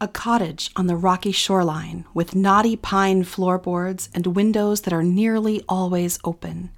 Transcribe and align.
A 0.00 0.06
cottage 0.06 0.70
on 0.76 0.86
the 0.86 0.94
rocky 0.94 1.32
shoreline 1.32 2.04
with 2.14 2.36
knotty 2.36 2.76
pine 2.76 3.24
floorboards 3.24 4.08
and 4.14 4.28
windows 4.28 4.82
that 4.82 4.92
are 4.92 5.02
nearly 5.02 5.60
always 5.68 6.20
open. 6.22 6.70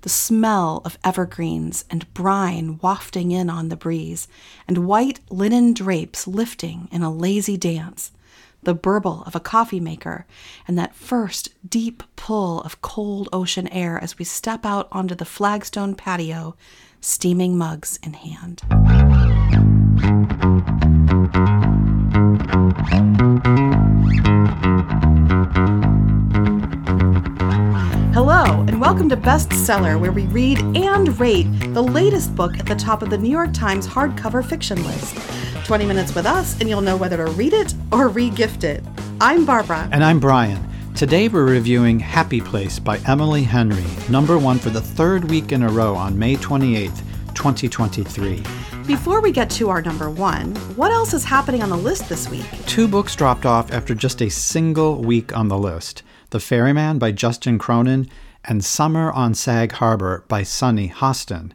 The 0.00 0.08
smell 0.08 0.82
of 0.84 0.98
evergreens 1.04 1.84
and 1.88 2.12
brine 2.14 2.80
wafting 2.82 3.30
in 3.30 3.48
on 3.48 3.68
the 3.68 3.76
breeze, 3.76 4.26
and 4.66 4.88
white 4.88 5.20
linen 5.30 5.72
drapes 5.72 6.26
lifting 6.26 6.88
in 6.90 7.04
a 7.04 7.12
lazy 7.14 7.56
dance. 7.56 8.10
The 8.64 8.74
burble 8.74 9.22
of 9.24 9.36
a 9.36 9.40
coffee 9.40 9.78
maker, 9.78 10.26
and 10.66 10.76
that 10.76 10.96
first 10.96 11.50
deep 11.68 12.02
pull 12.16 12.60
of 12.62 12.82
cold 12.82 13.28
ocean 13.32 13.68
air 13.68 14.02
as 14.02 14.18
we 14.18 14.24
step 14.24 14.66
out 14.66 14.88
onto 14.90 15.14
the 15.14 15.24
flagstone 15.24 15.94
patio, 15.94 16.56
steaming 17.00 17.56
mugs 17.56 18.00
in 18.02 18.14
hand. 18.14 18.62
Hello, 28.12 28.64
and 28.66 28.80
welcome 28.80 29.08
to 29.10 29.16
Bestseller, 29.16 30.00
where 30.00 30.10
we 30.10 30.26
read 30.26 30.58
and 30.76 31.20
rate 31.20 31.46
the 31.72 31.80
latest 31.80 32.34
book 32.34 32.58
at 32.58 32.66
the 32.66 32.74
top 32.74 33.00
of 33.00 33.10
the 33.10 33.18
New 33.18 33.30
York 33.30 33.52
Times 33.52 33.86
hardcover 33.86 34.44
fiction 34.44 34.82
list. 34.84 35.16
20 35.64 35.86
minutes 35.86 36.16
with 36.16 36.26
us, 36.26 36.58
and 36.58 36.68
you'll 36.68 36.80
know 36.80 36.96
whether 36.96 37.18
to 37.18 37.26
read 37.26 37.52
it 37.52 37.74
or 37.92 38.08
re 38.08 38.28
gift 38.28 38.64
it. 38.64 38.82
I'm 39.20 39.46
Barbara. 39.46 39.88
And 39.92 40.02
I'm 40.02 40.18
Brian. 40.18 40.68
Today 40.96 41.28
we're 41.28 41.44
reviewing 41.44 42.00
Happy 42.00 42.40
Place 42.40 42.80
by 42.80 42.98
Emily 43.06 43.44
Henry, 43.44 43.84
number 44.10 44.36
one 44.36 44.58
for 44.58 44.70
the 44.70 44.80
third 44.80 45.30
week 45.30 45.52
in 45.52 45.62
a 45.62 45.68
row 45.68 45.94
on 45.94 46.18
May 46.18 46.34
28th, 46.34 47.02
2023. 47.34 48.42
Before 48.86 49.22
we 49.22 49.32
get 49.32 49.48
to 49.52 49.70
our 49.70 49.80
number 49.80 50.10
one, 50.10 50.54
what 50.76 50.92
else 50.92 51.14
is 51.14 51.24
happening 51.24 51.62
on 51.62 51.70
the 51.70 51.76
list 51.76 52.06
this 52.06 52.28
week? 52.28 52.44
Two 52.66 52.86
books 52.86 53.16
dropped 53.16 53.46
off 53.46 53.72
after 53.72 53.94
just 53.94 54.20
a 54.20 54.28
single 54.28 55.00
week 55.00 55.34
on 55.34 55.48
the 55.48 55.56
list 55.56 56.02
The 56.30 56.40
Ferryman 56.40 56.98
by 56.98 57.10
Justin 57.10 57.58
Cronin 57.58 58.10
and 58.44 58.62
Summer 58.62 59.10
on 59.10 59.32
Sag 59.32 59.72
Harbor 59.72 60.26
by 60.28 60.42
Sunny 60.42 60.90
Hostin. 60.90 61.52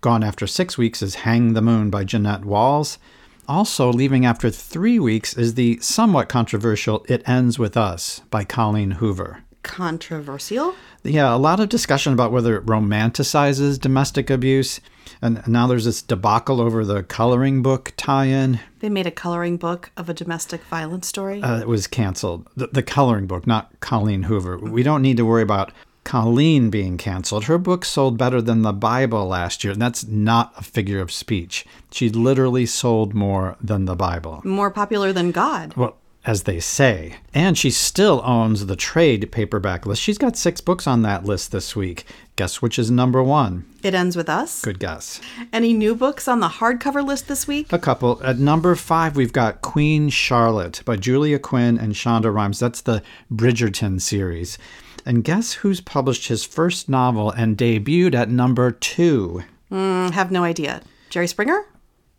Gone 0.00 0.24
after 0.24 0.46
six 0.46 0.78
weeks 0.78 1.02
is 1.02 1.16
Hang 1.16 1.52
the 1.52 1.60
Moon 1.60 1.90
by 1.90 2.02
Jeannette 2.02 2.46
Walls. 2.46 2.98
Also, 3.46 3.92
leaving 3.92 4.24
after 4.24 4.48
three 4.48 4.98
weeks 4.98 5.36
is 5.36 5.54
the 5.54 5.78
somewhat 5.80 6.30
controversial 6.30 7.04
It 7.10 7.28
Ends 7.28 7.58
With 7.58 7.76
Us 7.76 8.22
by 8.30 8.44
Colleen 8.44 8.92
Hoover. 8.92 9.42
Controversial? 9.62 10.74
Yeah, 11.02 11.34
a 11.34 11.36
lot 11.36 11.60
of 11.60 11.68
discussion 11.68 12.14
about 12.14 12.32
whether 12.32 12.56
it 12.56 12.64
romanticizes 12.64 13.78
domestic 13.78 14.30
abuse. 14.30 14.80
And 15.22 15.46
now 15.46 15.66
there's 15.66 15.84
this 15.84 16.02
debacle 16.02 16.60
over 16.60 16.84
the 16.84 17.02
coloring 17.02 17.62
book 17.62 17.92
tie 17.96 18.26
in. 18.26 18.60
They 18.80 18.88
made 18.88 19.06
a 19.06 19.10
coloring 19.10 19.56
book 19.56 19.90
of 19.96 20.08
a 20.08 20.14
domestic 20.14 20.62
violence 20.64 21.06
story. 21.06 21.42
Uh, 21.42 21.60
it 21.60 21.68
was 21.68 21.86
canceled. 21.86 22.48
The, 22.56 22.68
the 22.68 22.82
coloring 22.82 23.26
book, 23.26 23.46
not 23.46 23.78
Colleen 23.80 24.24
Hoover. 24.24 24.58
We 24.58 24.82
don't 24.82 25.02
need 25.02 25.16
to 25.18 25.26
worry 25.26 25.42
about 25.42 25.72
Colleen 26.04 26.70
being 26.70 26.96
canceled. 26.96 27.44
Her 27.44 27.58
book 27.58 27.84
sold 27.84 28.16
better 28.16 28.40
than 28.40 28.62
the 28.62 28.72
Bible 28.72 29.26
last 29.26 29.62
year, 29.62 29.74
and 29.74 29.82
that's 29.82 30.06
not 30.06 30.52
a 30.56 30.62
figure 30.62 31.00
of 31.00 31.12
speech. 31.12 31.66
She 31.92 32.08
literally 32.08 32.66
sold 32.66 33.14
more 33.14 33.56
than 33.60 33.84
the 33.84 33.94
Bible. 33.94 34.40
More 34.44 34.70
popular 34.70 35.12
than 35.12 35.30
God. 35.30 35.74
Well, 35.76 35.96
as 36.24 36.42
they 36.42 36.60
say. 36.60 37.16
And 37.32 37.56
she 37.56 37.70
still 37.70 38.20
owns 38.24 38.66
the 38.66 38.76
trade 38.76 39.30
paperback 39.32 39.86
list. 39.86 40.02
She's 40.02 40.18
got 40.18 40.36
six 40.36 40.60
books 40.60 40.86
on 40.86 41.02
that 41.02 41.24
list 41.24 41.52
this 41.52 41.74
week. 41.74 42.04
Guess 42.36 42.60
which 42.62 42.78
is 42.78 42.90
number 42.90 43.22
one? 43.22 43.64
It 43.82 43.94
ends 43.94 44.16
with 44.16 44.28
us. 44.28 44.62
Good 44.62 44.78
guess. 44.78 45.20
Any 45.52 45.72
new 45.72 45.94
books 45.94 46.28
on 46.28 46.40
the 46.40 46.48
hardcover 46.48 47.04
list 47.04 47.28
this 47.28 47.46
week? 47.46 47.72
A 47.72 47.78
couple. 47.78 48.22
At 48.22 48.38
number 48.38 48.74
five, 48.74 49.16
we've 49.16 49.32
got 49.32 49.62
Queen 49.62 50.08
Charlotte 50.08 50.82
by 50.84 50.96
Julia 50.96 51.38
Quinn 51.38 51.78
and 51.78 51.94
Shonda 51.94 52.32
Rhimes. 52.32 52.58
That's 52.58 52.80
the 52.82 53.02
Bridgerton 53.32 54.00
series. 54.00 54.58
And 55.06 55.24
guess 55.24 55.54
who's 55.54 55.80
published 55.80 56.28
his 56.28 56.44
first 56.44 56.88
novel 56.88 57.30
and 57.30 57.56
debuted 57.56 58.14
at 58.14 58.28
number 58.28 58.70
two? 58.70 59.42
Mm, 59.72 60.10
have 60.10 60.30
no 60.30 60.44
idea. 60.44 60.82
Jerry 61.08 61.26
Springer? 61.26 61.64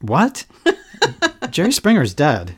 What? 0.01 0.45
Jerry 1.51 1.71
Springer's 1.71 2.13
dead. 2.13 2.55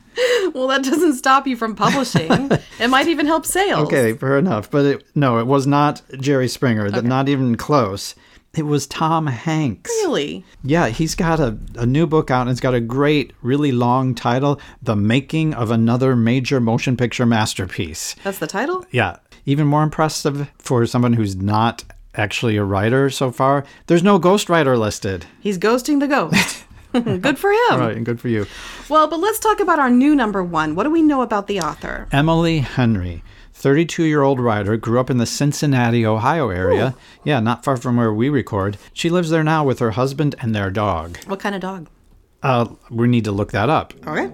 Well, 0.53 0.67
that 0.67 0.83
doesn't 0.83 1.15
stop 1.15 1.47
you 1.47 1.55
from 1.55 1.75
publishing. 1.75 2.51
it 2.79 2.89
might 2.89 3.07
even 3.07 3.25
help 3.25 3.45
sales. 3.45 3.87
Okay, 3.87 4.13
fair 4.13 4.37
enough. 4.37 4.69
But 4.69 4.85
it, 4.85 5.05
no, 5.15 5.39
it 5.39 5.47
was 5.47 5.65
not 5.65 6.01
Jerry 6.19 6.47
Springer. 6.47 6.87
Okay. 6.87 7.01
Not 7.01 7.27
even 7.29 7.55
close. 7.55 8.13
It 8.55 8.67
was 8.67 8.85
Tom 8.85 9.25
Hanks. 9.25 9.89
Really? 9.89 10.45
Yeah, 10.63 10.89
he's 10.89 11.15
got 11.15 11.39
a, 11.39 11.57
a 11.75 11.87
new 11.87 12.05
book 12.05 12.29
out 12.29 12.41
and 12.41 12.51
it's 12.51 12.59
got 12.59 12.75
a 12.75 12.79
great, 12.79 13.33
really 13.41 13.71
long 13.71 14.13
title 14.13 14.61
The 14.83 14.95
Making 14.95 15.55
of 15.55 15.71
Another 15.71 16.15
Major 16.15 16.59
Motion 16.59 16.95
Picture 16.95 17.25
Masterpiece. 17.25 18.15
That's 18.23 18.37
the 18.37 18.45
title? 18.45 18.85
Yeah. 18.91 19.17
Even 19.47 19.65
more 19.65 19.81
impressive 19.81 20.51
for 20.59 20.85
someone 20.85 21.13
who's 21.13 21.35
not 21.35 21.83
actually 22.13 22.57
a 22.57 22.63
writer 22.63 23.09
so 23.09 23.31
far. 23.31 23.65
There's 23.87 24.03
no 24.03 24.19
ghostwriter 24.19 24.77
listed. 24.77 25.25
He's 25.39 25.57
ghosting 25.57 25.99
the 25.99 26.07
ghost. 26.07 26.65
good 27.21 27.39
for 27.39 27.51
him. 27.51 27.79
Right, 27.79 27.95
and 27.95 28.05
good 28.05 28.21
for 28.21 28.27
you. 28.29 28.45
Well, 28.89 29.07
but 29.07 29.19
let's 29.19 29.39
talk 29.39 29.59
about 29.59 29.79
our 29.79 29.89
new 29.89 30.15
number 30.15 30.43
one. 30.43 30.75
What 30.75 30.83
do 30.83 30.91
we 30.91 31.01
know 31.01 31.21
about 31.21 31.47
the 31.47 31.59
author? 31.59 32.07
Emily 32.11 32.59
Henry. 32.59 33.23
32 33.53 34.03
year 34.03 34.23
old 34.23 34.39
writer, 34.39 34.75
grew 34.77 34.99
up 34.99 35.09
in 35.09 35.17
the 35.17 35.25
Cincinnati, 35.25 36.05
Ohio 36.05 36.49
area. 36.49 36.93
Ooh. 36.95 36.99
Yeah, 37.23 37.39
not 37.39 37.63
far 37.63 37.77
from 37.77 37.97
where 37.97 38.13
we 38.13 38.29
record. 38.29 38.77
She 38.93 39.09
lives 39.09 39.29
there 39.29 39.43
now 39.43 39.63
with 39.63 39.79
her 39.79 39.91
husband 39.91 40.35
and 40.39 40.53
their 40.53 40.69
dog. 40.69 41.17
What 41.25 41.39
kind 41.39 41.55
of 41.55 41.61
dog? 41.61 41.87
Uh, 42.41 42.75
we 42.89 43.07
need 43.07 43.23
to 43.23 43.31
look 43.31 43.51
that 43.51 43.69
up. 43.69 43.93
Okay. 44.05 44.31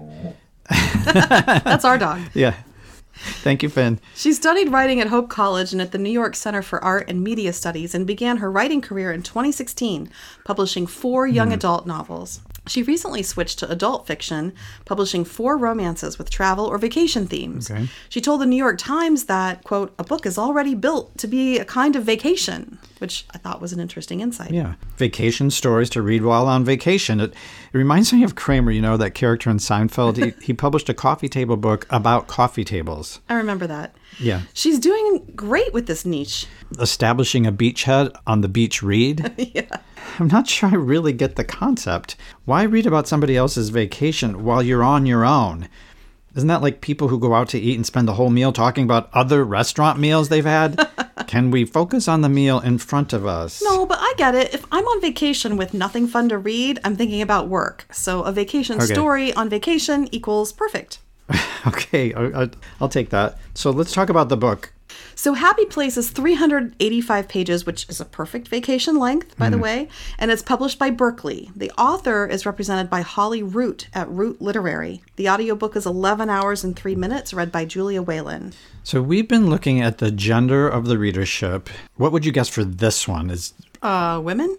That's 1.04 1.84
our 1.84 1.96
dog. 1.96 2.20
Yeah. 2.34 2.54
Thank 3.12 3.62
you, 3.62 3.68
Finn. 3.68 4.00
She 4.14 4.32
studied 4.32 4.72
writing 4.72 5.00
at 5.00 5.08
Hope 5.08 5.28
College 5.28 5.72
and 5.72 5.82
at 5.82 5.92
the 5.92 5.98
New 5.98 6.10
York 6.10 6.34
Center 6.34 6.62
for 6.62 6.82
Art 6.82 7.08
and 7.08 7.22
Media 7.22 7.52
Studies 7.52 7.94
and 7.94 8.06
began 8.06 8.38
her 8.38 8.50
writing 8.50 8.80
career 8.80 9.12
in 9.12 9.22
2016, 9.22 10.10
publishing 10.44 10.86
four 10.86 11.26
young 11.26 11.50
mm. 11.50 11.54
adult 11.54 11.86
novels. 11.86 12.40
She 12.66 12.82
recently 12.82 13.22
switched 13.22 13.58
to 13.60 13.70
adult 13.70 14.06
fiction, 14.06 14.52
publishing 14.84 15.24
four 15.24 15.56
romances 15.56 16.18
with 16.18 16.30
travel 16.30 16.66
or 16.66 16.78
vacation 16.78 17.26
themes. 17.26 17.70
Okay. 17.70 17.88
She 18.08 18.20
told 18.20 18.40
the 18.40 18.46
New 18.46 18.56
York 18.56 18.78
Times 18.78 19.24
that, 19.24 19.64
quote, 19.64 19.94
a 19.98 20.04
book 20.04 20.26
is 20.26 20.36
already 20.36 20.74
built 20.74 21.16
to 21.18 21.26
be 21.26 21.58
a 21.58 21.64
kind 21.64 21.96
of 21.96 22.04
vacation, 22.04 22.78
which 22.98 23.24
I 23.32 23.38
thought 23.38 23.60
was 23.60 23.72
an 23.72 23.80
interesting 23.80 24.20
insight. 24.20 24.50
Yeah. 24.50 24.74
Vacation 24.98 25.50
stories 25.50 25.88
to 25.90 26.02
read 26.02 26.22
while 26.22 26.46
on 26.46 26.64
vacation. 26.64 27.18
It, 27.18 27.32
it 27.32 27.78
reminds 27.78 28.12
me 28.12 28.22
of 28.24 28.34
Kramer, 28.34 28.70
you 28.70 28.82
know, 28.82 28.96
that 28.98 29.14
character 29.14 29.48
in 29.48 29.56
Seinfeld. 29.56 30.16
he, 30.16 30.34
he 30.44 30.52
published 30.52 30.88
a 30.88 30.94
coffee 30.94 31.28
table 31.28 31.56
book 31.56 31.86
about 31.90 32.28
coffee 32.28 32.64
tables. 32.64 33.20
I 33.28 33.34
remember 33.34 33.66
that. 33.68 33.96
Yeah. 34.18 34.42
She's 34.52 34.78
doing 34.78 35.32
great 35.34 35.72
with 35.72 35.86
this 35.86 36.04
niche. 36.04 36.46
Establishing 36.78 37.46
a 37.46 37.52
beachhead 37.52 38.14
on 38.26 38.42
the 38.42 38.48
beach 38.48 38.82
read. 38.82 39.32
yeah. 39.54 39.78
I'm 40.18 40.28
not 40.28 40.48
sure 40.48 40.68
I 40.68 40.74
really 40.74 41.12
get 41.12 41.36
the 41.36 41.44
concept. 41.44 42.16
Why 42.44 42.62
read 42.62 42.86
about 42.86 43.08
somebody 43.08 43.36
else's 43.36 43.70
vacation 43.70 44.44
while 44.44 44.62
you're 44.62 44.82
on 44.82 45.06
your 45.06 45.24
own? 45.24 45.68
Isn't 46.34 46.48
that 46.48 46.62
like 46.62 46.80
people 46.80 47.08
who 47.08 47.18
go 47.18 47.34
out 47.34 47.48
to 47.50 47.58
eat 47.58 47.76
and 47.76 47.84
spend 47.84 48.06
the 48.06 48.14
whole 48.14 48.30
meal 48.30 48.52
talking 48.52 48.84
about 48.84 49.10
other 49.12 49.44
restaurant 49.44 49.98
meals 49.98 50.28
they've 50.28 50.44
had? 50.44 50.88
Can 51.26 51.50
we 51.50 51.64
focus 51.64 52.08
on 52.08 52.20
the 52.20 52.28
meal 52.28 52.60
in 52.60 52.78
front 52.78 53.12
of 53.12 53.26
us? 53.26 53.62
No, 53.62 53.86
but 53.86 53.98
I 54.00 54.14
get 54.16 54.34
it. 54.34 54.54
If 54.54 54.64
I'm 54.70 54.84
on 54.84 55.00
vacation 55.00 55.56
with 55.56 55.74
nothing 55.74 56.06
fun 56.06 56.28
to 56.28 56.38
read, 56.38 56.78
I'm 56.84 56.96
thinking 56.96 57.22
about 57.22 57.48
work. 57.48 57.86
So 57.92 58.22
a 58.22 58.32
vacation 58.32 58.76
okay. 58.76 58.92
story 58.92 59.32
on 59.34 59.48
vacation 59.48 60.08
equals 60.12 60.52
perfect. 60.52 61.00
okay, 61.66 62.12
I'll, 62.14 62.50
I'll 62.80 62.88
take 62.88 63.10
that. 63.10 63.38
So 63.54 63.70
let's 63.70 63.92
talk 63.92 64.08
about 64.08 64.28
the 64.28 64.36
book. 64.36 64.72
So 65.20 65.34
Happy 65.34 65.66
Place 65.66 65.98
is 65.98 66.08
385 66.08 67.28
pages, 67.28 67.66
which 67.66 67.86
is 67.90 68.00
a 68.00 68.06
perfect 68.06 68.48
vacation 68.48 68.96
length, 68.96 69.36
by 69.36 69.48
mm. 69.48 69.50
the 69.50 69.58
way, 69.58 69.88
and 70.18 70.30
it's 70.30 70.40
published 70.40 70.78
by 70.78 70.88
Berkley. 70.88 71.50
The 71.54 71.70
author 71.72 72.26
is 72.26 72.46
represented 72.46 72.88
by 72.88 73.02
Holly 73.02 73.42
Root 73.42 73.88
at 73.92 74.08
Root 74.08 74.40
Literary. 74.40 75.02
The 75.16 75.28
audiobook 75.28 75.76
is 75.76 75.84
11 75.84 76.30
hours 76.30 76.64
and 76.64 76.74
3 76.74 76.94
minutes, 76.94 77.34
read 77.34 77.52
by 77.52 77.66
Julia 77.66 78.00
Whelan. 78.00 78.54
So 78.82 79.02
we've 79.02 79.28
been 79.28 79.50
looking 79.50 79.82
at 79.82 79.98
the 79.98 80.10
gender 80.10 80.66
of 80.66 80.86
the 80.86 80.96
readership. 80.96 81.68
What 81.96 82.12
would 82.12 82.24
you 82.24 82.32
guess 82.32 82.48
for 82.48 82.64
this 82.64 83.06
one? 83.06 83.28
Is 83.28 83.52
uh 83.82 84.22
women? 84.24 84.56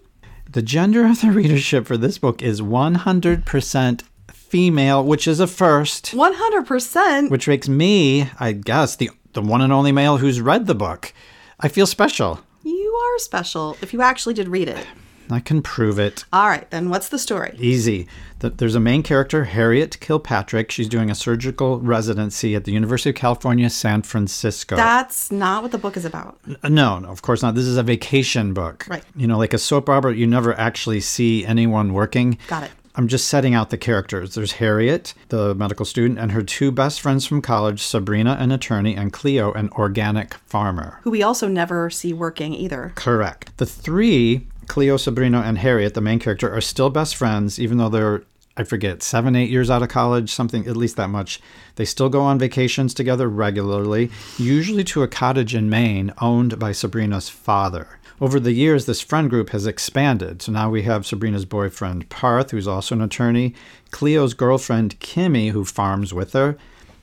The 0.48 0.62
gender 0.62 1.04
of 1.06 1.22
the 1.22 1.30
readership 1.32 1.86
for 1.86 1.96
this 1.96 2.18
book 2.18 2.40
is 2.40 2.60
100% 2.60 4.02
female, 4.28 5.02
which 5.02 5.26
is 5.26 5.40
a 5.40 5.48
first. 5.48 6.12
100%. 6.12 7.30
Which 7.30 7.48
makes 7.48 7.68
me, 7.68 8.30
I 8.38 8.52
guess, 8.52 8.94
the 8.94 9.10
the 9.32 9.42
one 9.42 9.60
and 9.60 9.72
only 9.72 9.92
male 9.92 10.18
who's 10.18 10.40
read 10.40 10.66
the 10.66 10.74
book. 10.74 11.12
I 11.60 11.68
feel 11.68 11.86
special. 11.86 12.40
You 12.62 12.92
are 12.94 13.18
special 13.18 13.76
if 13.80 13.92
you 13.92 14.02
actually 14.02 14.34
did 14.34 14.48
read 14.48 14.68
it. 14.68 14.86
I 15.30 15.40
can 15.40 15.62
prove 15.62 15.98
it. 15.98 16.24
All 16.32 16.48
right, 16.48 16.68
then 16.70 16.90
what's 16.90 17.08
the 17.08 17.18
story? 17.18 17.54
Easy. 17.58 18.06
There's 18.40 18.74
a 18.74 18.80
main 18.80 19.02
character, 19.02 19.44
Harriet 19.44 19.98
Kilpatrick. 20.00 20.70
She's 20.70 20.88
doing 20.88 21.10
a 21.10 21.14
surgical 21.14 21.80
residency 21.80 22.54
at 22.54 22.64
the 22.64 22.72
University 22.72 23.10
of 23.10 23.16
California, 23.16 23.70
San 23.70 24.02
Francisco. 24.02 24.76
That's 24.76 25.30
not 25.32 25.62
what 25.62 25.72
the 25.72 25.78
book 25.78 25.96
is 25.96 26.04
about. 26.04 26.38
Uh, 26.62 26.68
no, 26.68 26.98
no, 26.98 27.08
of 27.08 27.22
course 27.22 27.40
not. 27.40 27.54
This 27.54 27.64
is 27.64 27.76
a 27.78 27.82
vacation 27.82 28.52
book. 28.52 28.84
Right. 28.88 29.04
You 29.16 29.26
know, 29.26 29.38
like 29.38 29.54
a 29.54 29.58
soap 29.58 29.88
opera, 29.88 30.14
you 30.14 30.26
never 30.26 30.58
actually 30.58 31.00
see 31.00 31.46
anyone 31.46 31.94
working. 31.94 32.36
Got 32.48 32.64
it. 32.64 32.70
I'm 32.94 33.08
just 33.08 33.28
setting 33.28 33.54
out 33.54 33.70
the 33.70 33.78
characters. 33.78 34.34
There's 34.34 34.52
Harriet, 34.52 35.14
the 35.28 35.54
medical 35.54 35.86
student, 35.86 36.18
and 36.18 36.32
her 36.32 36.42
two 36.42 36.70
best 36.70 37.00
friends 37.00 37.26
from 37.26 37.40
college, 37.40 37.80
Sabrina, 37.80 38.36
an 38.38 38.52
attorney, 38.52 38.94
and 38.94 39.12
Cleo, 39.12 39.52
an 39.52 39.70
organic 39.70 40.34
farmer. 40.34 41.00
Who 41.02 41.10
we 41.10 41.22
also 41.22 41.48
never 41.48 41.88
see 41.88 42.12
working 42.12 42.52
either. 42.54 42.92
Correct. 42.94 43.56
The 43.56 43.66
three, 43.66 44.46
Cleo, 44.66 44.98
Sabrina, 44.98 45.40
and 45.40 45.58
Harriet, 45.58 45.94
the 45.94 46.00
main 46.02 46.18
character, 46.18 46.52
are 46.54 46.60
still 46.60 46.90
best 46.90 47.16
friends, 47.16 47.58
even 47.58 47.78
though 47.78 47.88
they're 47.88 48.24
I 48.54 48.64
forget, 48.64 49.02
seven, 49.02 49.34
eight 49.34 49.48
years 49.48 49.70
out 49.70 49.82
of 49.82 49.88
college, 49.88 50.30
something, 50.30 50.66
at 50.66 50.76
least 50.76 50.96
that 50.96 51.08
much. 51.08 51.40
They 51.76 51.86
still 51.86 52.10
go 52.10 52.20
on 52.20 52.38
vacations 52.38 52.92
together 52.92 53.26
regularly, 53.26 54.10
usually 54.36 54.84
to 54.84 55.02
a 55.02 55.08
cottage 55.08 55.54
in 55.54 55.70
Maine 55.70 56.12
owned 56.20 56.58
by 56.58 56.72
Sabrina's 56.72 57.30
father. 57.30 57.98
Over 58.22 58.38
the 58.38 58.52
years, 58.52 58.86
this 58.86 59.00
friend 59.00 59.28
group 59.28 59.50
has 59.50 59.66
expanded. 59.66 60.42
So 60.42 60.52
now 60.52 60.70
we 60.70 60.82
have 60.82 61.04
Sabrina's 61.04 61.44
boyfriend, 61.44 62.08
Parth, 62.08 62.52
who's 62.52 62.68
also 62.68 62.94
an 62.94 63.02
attorney, 63.02 63.52
Cleo's 63.90 64.32
girlfriend, 64.32 65.00
Kimmy, 65.00 65.50
who 65.50 65.64
farms 65.64 66.14
with 66.14 66.32
her, 66.32 66.56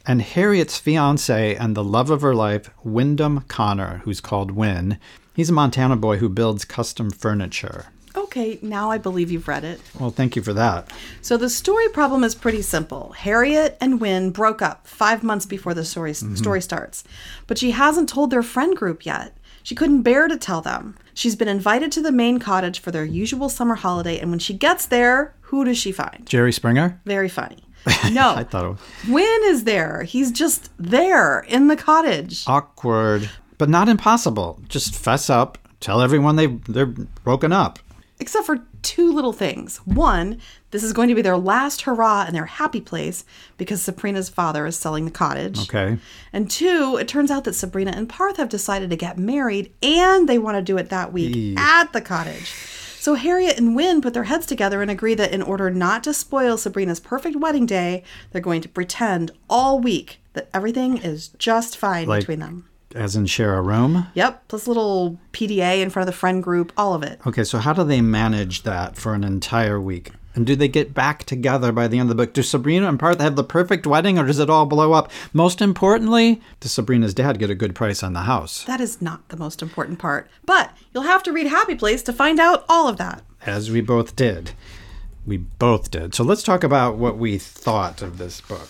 and 0.08 0.22
Harriet's 0.22 0.78
fiance 0.78 1.56
and 1.56 1.76
the 1.76 1.84
love 1.84 2.10
of 2.10 2.22
her 2.22 2.34
life, 2.34 2.70
Wyndham 2.86 3.42
Connor, 3.50 3.98
who's 4.06 4.22
called 4.22 4.52
Wyn. 4.52 4.98
He's 5.36 5.50
a 5.50 5.54
Montana 5.54 5.98
boy 5.98 6.20
who 6.20 6.30
builds 6.30 6.64
custom 6.64 7.12
furniture. 7.12 7.88
Okay, 8.16 8.58
now 8.62 8.90
I 8.90 8.98
believe 8.98 9.30
you've 9.30 9.48
read 9.50 9.66
it. 9.66 9.82
Well, 10.00 10.12
thank 10.12 10.38
you 10.38 10.42
for 10.42 10.54
that. 10.54 10.90
So 11.22 11.36
the 11.36 11.50
story 11.50 11.90
problem 11.90 12.24
is 12.24 12.34
pretty 12.34 12.62
simple. 12.62 13.12
Harriet 13.12 13.78
and 13.82 14.00
Wyn 14.00 14.32
broke 14.32 14.62
up 14.62 14.88
five 14.88 15.22
months 15.22 15.46
before 15.46 15.74
the 15.74 15.84
story, 15.84 16.12
Mm-hmm. 16.14 16.36
story 16.36 16.62
starts, 16.62 17.04
but 17.46 17.58
she 17.58 17.72
hasn't 17.72 18.08
told 18.08 18.32
their 18.32 18.42
friend 18.42 18.74
group 18.76 19.06
yet. 19.06 19.36
She 19.64 19.76
couldn't 19.76 20.02
bear 20.04 20.28
to 20.28 20.38
tell 20.38 20.62
them. 20.62 20.96
She's 21.14 21.36
been 21.36 21.48
invited 21.48 21.92
to 21.94 22.02
the 22.02 22.12
main 22.12 22.40
cottage 22.40 22.80
for 22.80 22.92
their 22.92 23.04
usual 23.06 23.50
summer 23.50 23.76
holiday, 23.76 24.20
and 24.20 24.30
when 24.30 24.40
she 24.40 24.54
gets 24.54 24.86
there, 24.86 25.36
who 25.42 25.66
does 25.66 25.78
she 25.78 25.92
find? 25.92 26.26
Jerry 26.26 26.52
Springer? 26.54 27.00
Very 27.06 27.30
funny. 27.30 27.58
No, 28.12 28.36
I 28.36 28.44
thought 28.44 28.66
it 28.66 28.70
was 28.70 28.80
Wyn 29.10 29.42
is 29.46 29.64
there. 29.64 30.04
He's 30.04 30.32
just 30.32 30.70
there 30.78 31.40
in 31.48 31.68
the 31.68 31.76
cottage. 31.78 32.44
awkward, 32.48 33.30
but 33.58 33.70
not 33.70 33.88
impossible. 33.90 34.60
Just 34.68 34.96
fess 34.96 35.30
up, 35.30 35.58
tell 35.80 36.02
everyone 36.02 36.36
they 36.36 36.48
they're 36.48 36.94
broken 37.24 37.52
up. 37.54 37.80
Except 38.22 38.46
for 38.46 38.60
two 38.82 39.14
little 39.14 39.32
things. 39.32 39.78
One, 39.86 40.40
this 40.72 40.84
is 40.84 40.92
going 40.92 41.08
to 41.08 41.16
be 41.16 41.22
their 41.22 41.38
last 41.38 41.84
hurrah 41.84 42.26
in 42.28 42.34
their 42.34 42.46
happy 42.48 42.82
place 42.82 43.24
because 43.58 43.82
Sabrina's 43.82 44.28
father 44.28 44.66
is 44.66 44.76
selling 44.78 45.06
the 45.06 45.12
cottage. 45.12 45.62
Okay. 45.62 45.98
And 46.34 46.52
two, 46.52 46.98
it 47.00 47.08
turns 47.08 47.32
out 47.32 47.46
that 47.46 47.54
Sabrina 47.54 47.92
and 47.96 48.10
Parth 48.10 48.36
have 48.38 48.50
decided 48.50 48.90
to 48.90 48.98
get 48.98 49.18
married 49.18 49.74
and 49.82 50.28
they 50.28 50.38
want 50.38 50.58
to 50.58 50.62
do 50.62 50.78
it 50.78 50.90
that 50.90 51.14
week 51.14 51.34
Eee. 51.36 51.56
at 51.58 51.94
the 51.94 52.02
cottage. 52.02 52.52
So 53.00 53.16
Harriet 53.16 53.58
and 53.58 53.74
Wyn 53.76 54.02
put 54.02 54.14
their 54.14 54.26
heads 54.26 54.46
together 54.46 54.82
and 54.82 54.92
agree 54.92 55.16
that 55.16 55.32
in 55.32 55.42
order 55.42 55.70
not 55.72 56.04
to 56.04 56.14
spoil 56.14 56.58
Sabrina's 56.58 57.00
perfect 57.00 57.38
wedding 57.38 57.66
day, 57.66 58.04
they're 58.32 58.42
going 58.42 58.62
to 58.62 58.70
pretend 58.70 59.32
all 59.50 59.80
week 59.80 60.20
that 60.34 60.50
everything 60.54 60.98
is 60.98 61.30
just 61.30 61.78
fine 61.78 62.08
Like- 62.08 62.22
between 62.24 62.40
them. 62.40 62.66
As 62.96 63.16
in 63.16 63.28
share 63.28 63.56
a 63.56 63.62
room. 63.62 64.08
Yep, 64.16 64.48
plus 64.48 64.68
little 64.68 65.20
PDA 65.32 65.82
in 65.82 65.90
front 65.90 66.08
of 66.08 66.14
the 66.14 66.18
friend 66.18 66.42
group, 66.42 66.74
all 66.76 66.94
of 66.94 67.04
it. 67.04 67.20
Okay, 67.26 67.44
so 67.44 67.60
how 67.60 67.74
do 67.74 67.84
they 67.84 68.02
manage 68.02 68.64
that 68.64 68.96
for 68.96 69.14
an 69.14 69.24
entire 69.24 69.80
week? 69.80 70.12
And 70.36 70.46
do 70.46 70.56
they 70.56 70.68
get 70.68 70.94
back 70.94 71.24
together 71.24 71.72
by 71.72 71.88
the 71.88 72.00
end 72.00 72.10
of 72.10 72.16
the 72.16 72.24
book? 72.24 72.34
Do 72.34 72.42
Sabrina 72.44 72.88
and 72.88 73.00
Parth 73.00 73.20
have 73.20 73.36
the 73.36 73.44
perfect 73.44 73.86
wedding 73.86 74.18
or 74.18 74.26
does 74.26 74.40
it 74.40 74.50
all 74.50 74.66
blow 74.66 74.94
up? 74.94 75.12
Most 75.34 75.62
importantly, 75.62 76.42
does 76.60 76.72
Sabrina's 76.72 77.14
dad 77.14 77.40
get 77.40 77.50
a 77.50 77.56
good 77.56 77.76
price 77.76 78.04
on 78.04 78.14
the 78.14 78.22
house? 78.22 78.64
That 78.64 78.80
is 78.80 79.02
not 79.02 79.28
the 79.30 79.38
most 79.38 79.62
important 79.62 80.00
part. 80.00 80.30
But 80.46 80.72
you'll 80.94 81.04
have 81.04 81.24
to 81.24 81.34
read 81.34 81.48
Happy 81.48 81.76
Place 81.76 82.04
to 82.04 82.14
find 82.14 82.40
out 82.40 82.64
all 82.70 82.88
of 82.88 82.98
that. 82.98 83.24
As 83.46 83.70
we 83.72 83.82
both 83.82 84.16
did. 84.16 84.52
We 85.26 85.38
both 85.38 85.92
did. 85.92 86.16
So 86.16 86.24
let's 86.24 86.44
talk 86.44 86.64
about 86.64 86.96
what 86.96 87.18
we 87.18 87.38
thought 87.38 88.02
of 88.02 88.18
this 88.18 88.40
book. 88.42 88.70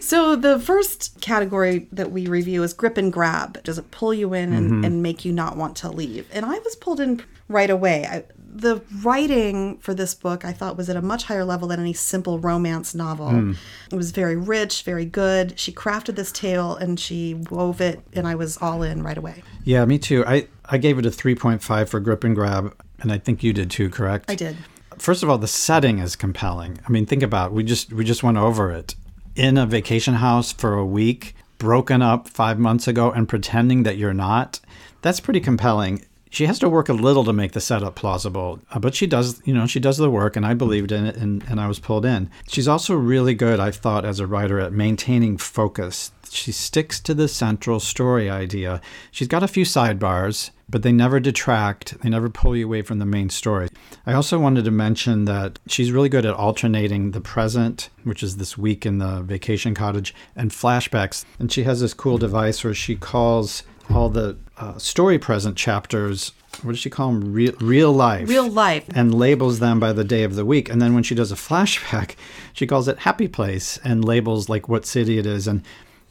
So 0.00 0.36
the 0.36 0.58
first 0.58 1.20
category 1.20 1.88
that 1.92 2.10
we 2.10 2.26
review 2.26 2.62
is 2.62 2.72
grip 2.72 2.96
and 2.96 3.12
grab. 3.12 3.62
Does 3.62 3.78
it 3.78 3.90
pull 3.90 4.14
you 4.14 4.34
in 4.34 4.52
and, 4.52 4.70
mm-hmm. 4.70 4.84
and 4.84 5.02
make 5.02 5.24
you 5.24 5.32
not 5.32 5.56
want 5.56 5.76
to 5.78 5.90
leave? 5.90 6.28
And 6.32 6.46
I 6.46 6.58
was 6.58 6.76
pulled 6.76 7.00
in 7.00 7.22
right 7.48 7.70
away. 7.70 8.06
I, 8.06 8.24
the 8.56 8.80
writing 9.02 9.78
for 9.78 9.92
this 9.92 10.14
book 10.14 10.44
I 10.44 10.52
thought 10.52 10.76
was 10.76 10.88
at 10.88 10.96
a 10.96 11.02
much 11.02 11.24
higher 11.24 11.44
level 11.44 11.68
than 11.68 11.78
any 11.78 11.92
simple 11.92 12.38
romance 12.38 12.94
novel. 12.94 13.30
Hmm. 13.30 13.52
It 13.92 13.96
was 13.96 14.12
very 14.12 14.36
rich, 14.36 14.82
very 14.82 15.04
good. 15.04 15.58
She 15.58 15.72
crafted 15.72 16.16
this 16.16 16.32
tale 16.32 16.74
and 16.74 16.98
she 16.98 17.34
wove 17.34 17.80
it, 17.80 18.00
and 18.14 18.26
I 18.26 18.34
was 18.34 18.56
all 18.58 18.82
in 18.82 19.02
right 19.02 19.18
away. 19.18 19.42
Yeah, 19.64 19.84
me 19.84 19.98
too. 19.98 20.24
I, 20.26 20.48
I 20.64 20.78
gave 20.78 20.98
it 20.98 21.06
a 21.06 21.10
3.5 21.10 21.88
for 21.88 22.00
grip 22.00 22.24
and 22.24 22.34
grab, 22.34 22.74
and 23.00 23.12
I 23.12 23.18
think 23.18 23.42
you 23.42 23.52
did 23.52 23.70
too, 23.70 23.90
correct? 23.90 24.30
I 24.30 24.34
did. 24.34 24.56
First 24.96 25.22
of 25.22 25.28
all, 25.28 25.36
the 25.36 25.48
setting 25.48 25.98
is 25.98 26.16
compelling. 26.16 26.78
I 26.86 26.90
mean, 26.90 27.04
think 27.04 27.22
about 27.22 27.50
it. 27.50 27.52
we 27.52 27.62
just 27.62 27.92
we 27.92 28.04
just 28.04 28.22
went 28.22 28.38
over 28.38 28.72
it 28.72 28.94
in 29.36 29.58
a 29.58 29.66
vacation 29.66 30.14
house 30.14 30.52
for 30.52 30.74
a 30.74 30.84
week, 30.84 31.34
broken 31.58 32.02
up 32.02 32.28
5 32.28 32.58
months 32.58 32.88
ago 32.88 33.10
and 33.10 33.28
pretending 33.28 33.82
that 33.84 33.96
you're 33.96 34.14
not. 34.14 34.60
That's 35.02 35.20
pretty 35.20 35.40
compelling. 35.40 36.04
She 36.30 36.46
has 36.46 36.58
to 36.58 36.68
work 36.68 36.88
a 36.88 36.92
little 36.92 37.24
to 37.24 37.32
make 37.32 37.52
the 37.52 37.60
setup 37.60 37.94
plausible, 37.94 38.60
uh, 38.72 38.78
but 38.78 38.94
she 38.94 39.06
does, 39.06 39.40
you 39.44 39.54
know, 39.54 39.66
she 39.66 39.80
does 39.80 39.96
the 39.96 40.10
work 40.10 40.36
and 40.36 40.44
I 40.44 40.54
believed 40.54 40.90
in 40.90 41.06
it 41.06 41.16
and, 41.16 41.42
and 41.44 41.60
I 41.60 41.68
was 41.68 41.78
pulled 41.78 42.04
in. 42.04 42.30
She's 42.48 42.68
also 42.68 42.94
really 42.94 43.34
good, 43.34 43.60
I 43.60 43.70
thought, 43.70 44.04
as 44.04 44.20
a 44.20 44.26
writer 44.26 44.58
at 44.58 44.72
maintaining 44.72 45.38
focus. 45.38 46.12
She 46.30 46.52
sticks 46.52 46.98
to 47.00 47.14
the 47.14 47.28
central 47.28 47.80
story 47.80 48.28
idea. 48.28 48.80
She's 49.10 49.28
got 49.28 49.42
a 49.42 49.48
few 49.48 49.64
sidebars, 49.64 50.50
but 50.68 50.82
they 50.82 50.92
never 50.92 51.20
detract, 51.20 52.00
they 52.00 52.08
never 52.08 52.28
pull 52.28 52.56
you 52.56 52.66
away 52.66 52.82
from 52.82 52.98
the 52.98 53.06
main 53.06 53.30
story. 53.30 53.68
I 54.04 54.12
also 54.12 54.38
wanted 54.38 54.64
to 54.64 54.70
mention 54.70 55.24
that 55.26 55.58
she's 55.66 55.92
really 55.92 56.08
good 56.08 56.26
at 56.26 56.34
alternating 56.34 57.12
the 57.12 57.20
present, 57.20 57.88
which 58.04 58.22
is 58.22 58.36
this 58.36 58.58
week 58.58 58.84
in 58.84 58.98
the 58.98 59.22
vacation 59.22 59.74
cottage, 59.74 60.14
and 60.34 60.50
flashbacks. 60.50 61.24
And 61.38 61.52
she 61.52 61.62
has 61.62 61.80
this 61.80 61.94
cool 61.94 62.18
device 62.18 62.64
where 62.64 62.74
she 62.74 62.96
calls 62.96 63.62
all 63.90 64.08
the 64.08 64.36
uh, 64.58 64.78
story 64.78 65.18
present 65.18 65.56
chapters, 65.56 66.32
what 66.62 66.72
does 66.72 66.80
she 66.80 66.90
call 66.90 67.12
them? 67.12 67.32
Real, 67.32 67.52
real 67.60 67.92
life. 67.92 68.28
Real 68.28 68.48
life. 68.48 68.86
And 68.94 69.14
labels 69.14 69.58
them 69.58 69.78
by 69.78 69.92
the 69.92 70.04
day 70.04 70.22
of 70.22 70.34
the 70.34 70.44
week. 70.44 70.68
And 70.68 70.80
then 70.80 70.94
when 70.94 71.02
she 71.02 71.14
does 71.14 71.32
a 71.32 71.34
flashback, 71.36 72.16
she 72.52 72.66
calls 72.66 72.88
it 72.88 73.00
Happy 73.00 73.28
Place 73.28 73.78
and 73.84 74.04
labels 74.04 74.48
like 74.48 74.68
what 74.68 74.86
city 74.86 75.18
it 75.18 75.26
is. 75.26 75.46
And 75.46 75.62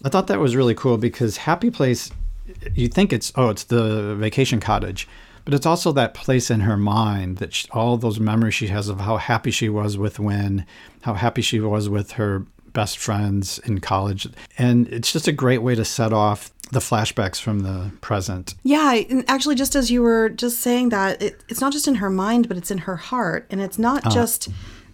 I 0.03 0.09
thought 0.09 0.27
that 0.27 0.39
was 0.39 0.55
really 0.55 0.75
cool 0.75 0.97
because 0.97 1.37
Happy 1.37 1.71
Place, 1.71 2.11
you 2.73 2.87
think 2.87 3.13
it's, 3.13 3.31
oh, 3.35 3.49
it's 3.49 3.63
the 3.63 4.15
vacation 4.15 4.59
cottage. 4.59 5.07
But 5.43 5.53
it's 5.53 5.65
also 5.65 5.91
that 5.91 6.15
place 6.15 6.49
in 6.49 6.61
her 6.61 6.77
mind 6.77 7.37
that 7.37 7.53
she, 7.53 7.67
all 7.69 7.97
those 7.97 8.19
memories 8.19 8.55
she 8.55 8.67
has 8.67 8.89
of 8.89 9.01
how 9.01 9.17
happy 9.17 9.51
she 9.51 9.69
was 9.69 9.95
with 9.95 10.19
Wyn, 10.19 10.65
how 11.01 11.13
happy 11.13 11.43
she 11.43 11.59
was 11.59 11.87
with 11.87 12.13
her 12.13 12.45
best 12.73 12.97
friends 12.97 13.59
in 13.59 13.79
college. 13.79 14.27
And 14.57 14.87
it's 14.87 15.13
just 15.13 15.27
a 15.27 15.31
great 15.31 15.59
way 15.59 15.75
to 15.75 15.85
set 15.85 16.11
off 16.11 16.51
the 16.71 16.79
flashbacks 16.79 17.39
from 17.39 17.59
the 17.59 17.91
present. 18.01 18.55
Yeah, 18.63 18.93
and 18.93 19.23
actually, 19.27 19.53
just 19.53 19.75
as 19.75 19.91
you 19.91 20.01
were 20.01 20.29
just 20.29 20.59
saying 20.61 20.89
that, 20.89 21.21
it, 21.21 21.43
it's 21.47 21.61
not 21.61 21.71
just 21.71 21.87
in 21.87 21.95
her 21.95 22.09
mind, 22.09 22.47
but 22.47 22.57
it's 22.57 22.71
in 22.71 22.79
her 22.79 22.95
heart, 22.95 23.45
and 23.51 23.61
it's 23.61 23.77
not 23.77 24.03
just 24.11 24.49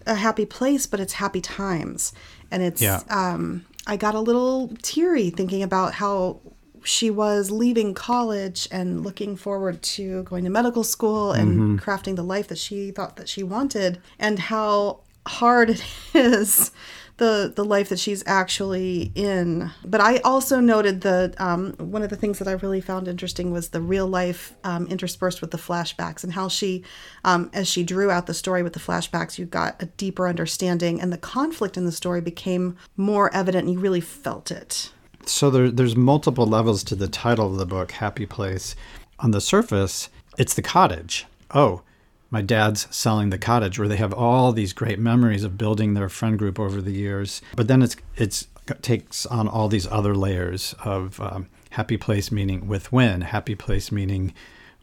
a 0.06 0.14
happy 0.14 0.44
place, 0.44 0.86
but 0.86 1.00
it's 1.00 1.14
happy 1.14 1.40
times, 1.40 2.12
and 2.50 2.62
it's. 2.62 2.82
Yeah. 2.82 3.00
Um, 3.08 3.64
I 3.86 3.96
got 3.96 4.14
a 4.14 4.20
little 4.20 4.70
teary 4.82 5.30
thinking 5.30 5.62
about 5.62 5.94
how 5.94 6.40
she 6.84 7.10
was 7.10 7.50
leaving 7.50 7.94
college 7.94 8.68
and 8.70 9.02
looking 9.02 9.36
forward 9.36 9.82
to 9.82 10.22
going 10.24 10.44
to 10.44 10.50
medical 10.50 10.84
school 10.84 11.32
and 11.32 11.80
crafting 11.80 12.16
the 12.16 12.24
life 12.24 12.48
that 12.48 12.58
she 12.58 12.90
thought 12.90 13.16
that 13.16 13.28
she 13.28 13.42
wanted, 13.42 14.00
and 14.18 14.38
how 14.38 15.00
hard 15.26 15.70
it 15.70 15.84
is 16.14 16.72
the 17.18 17.52
the 17.54 17.64
life 17.64 17.88
that 17.88 17.98
she's 17.98 18.22
actually 18.26 19.12
in. 19.14 19.70
But 19.84 20.00
I 20.00 20.18
also 20.18 20.60
noted 20.60 21.02
the 21.02 21.34
um, 21.38 21.74
one 21.78 22.02
of 22.02 22.10
the 22.10 22.16
things 22.16 22.38
that 22.38 22.48
I 22.48 22.52
really 22.52 22.80
found 22.80 23.06
interesting 23.06 23.52
was 23.52 23.68
the 23.68 23.80
real 23.80 24.06
life 24.06 24.54
um, 24.64 24.86
interspersed 24.86 25.40
with 25.40 25.50
the 25.50 25.58
flashbacks 25.58 26.24
and 26.24 26.32
how 26.32 26.48
she, 26.48 26.82
um, 27.24 27.50
as 27.52 27.68
she 27.68 27.84
drew 27.84 28.10
out 28.10 28.26
the 28.26 28.34
story 28.34 28.62
with 28.62 28.72
the 28.72 28.80
flashbacks, 28.80 29.38
you 29.38 29.46
got 29.46 29.80
a 29.82 29.86
deeper 29.86 30.26
understanding 30.26 31.00
and 31.00 31.12
the 31.12 31.18
conflict 31.18 31.76
in 31.76 31.84
the 31.84 31.92
story 31.92 32.20
became 32.20 32.76
more 32.96 33.32
evident 33.34 33.66
and 33.66 33.74
you 33.74 33.78
really 33.78 34.00
felt 34.00 34.50
it. 34.50 34.90
So 35.28 35.50
there, 35.50 35.70
there's 35.70 35.96
multiple 35.96 36.46
levels 36.46 36.82
to 36.84 36.94
the 36.94 37.08
title 37.08 37.46
of 37.46 37.58
the 37.58 37.66
book, 37.66 37.92
Happy 37.92 38.26
Place. 38.26 38.74
On 39.20 39.30
the 39.30 39.40
surface, 39.40 40.08
it's 40.38 40.54
the 40.54 40.62
cottage. 40.62 41.26
Oh, 41.52 41.82
my 42.30 42.42
dad's 42.42 42.88
selling 42.94 43.30
the 43.30 43.38
cottage, 43.38 43.78
where 43.78 43.88
they 43.88 43.96
have 43.96 44.14
all 44.14 44.52
these 44.52 44.72
great 44.72 44.98
memories 44.98 45.44
of 45.44 45.58
building 45.58 45.94
their 45.94 46.08
friend 46.08 46.38
group 46.38 46.58
over 46.58 46.80
the 46.80 46.92
years. 46.92 47.42
But 47.54 47.68
then 47.68 47.82
it's 47.82 47.96
it's 48.16 48.48
takes 48.80 49.26
on 49.26 49.48
all 49.48 49.68
these 49.68 49.86
other 49.88 50.14
layers 50.14 50.74
of 50.84 51.20
um, 51.20 51.48
happy 51.70 51.96
place 51.96 52.30
meaning 52.30 52.66
with 52.66 52.92
Wyn, 52.92 53.22
happy 53.22 53.54
place 53.54 53.92
meaning 53.92 54.32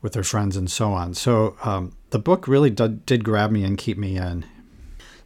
with 0.02 0.14
their 0.14 0.24
friends, 0.24 0.56
and 0.56 0.70
so 0.70 0.94
on. 0.94 1.14
So 1.14 1.56
um, 1.64 1.94
the 2.12 2.20
book 2.20 2.48
really 2.48 2.70
did, 2.70 3.06
did 3.06 3.24
grab 3.24 3.52
me 3.52 3.64
and 3.64 3.78
keep 3.78 3.98
me 3.98 4.18
in. 4.18 4.46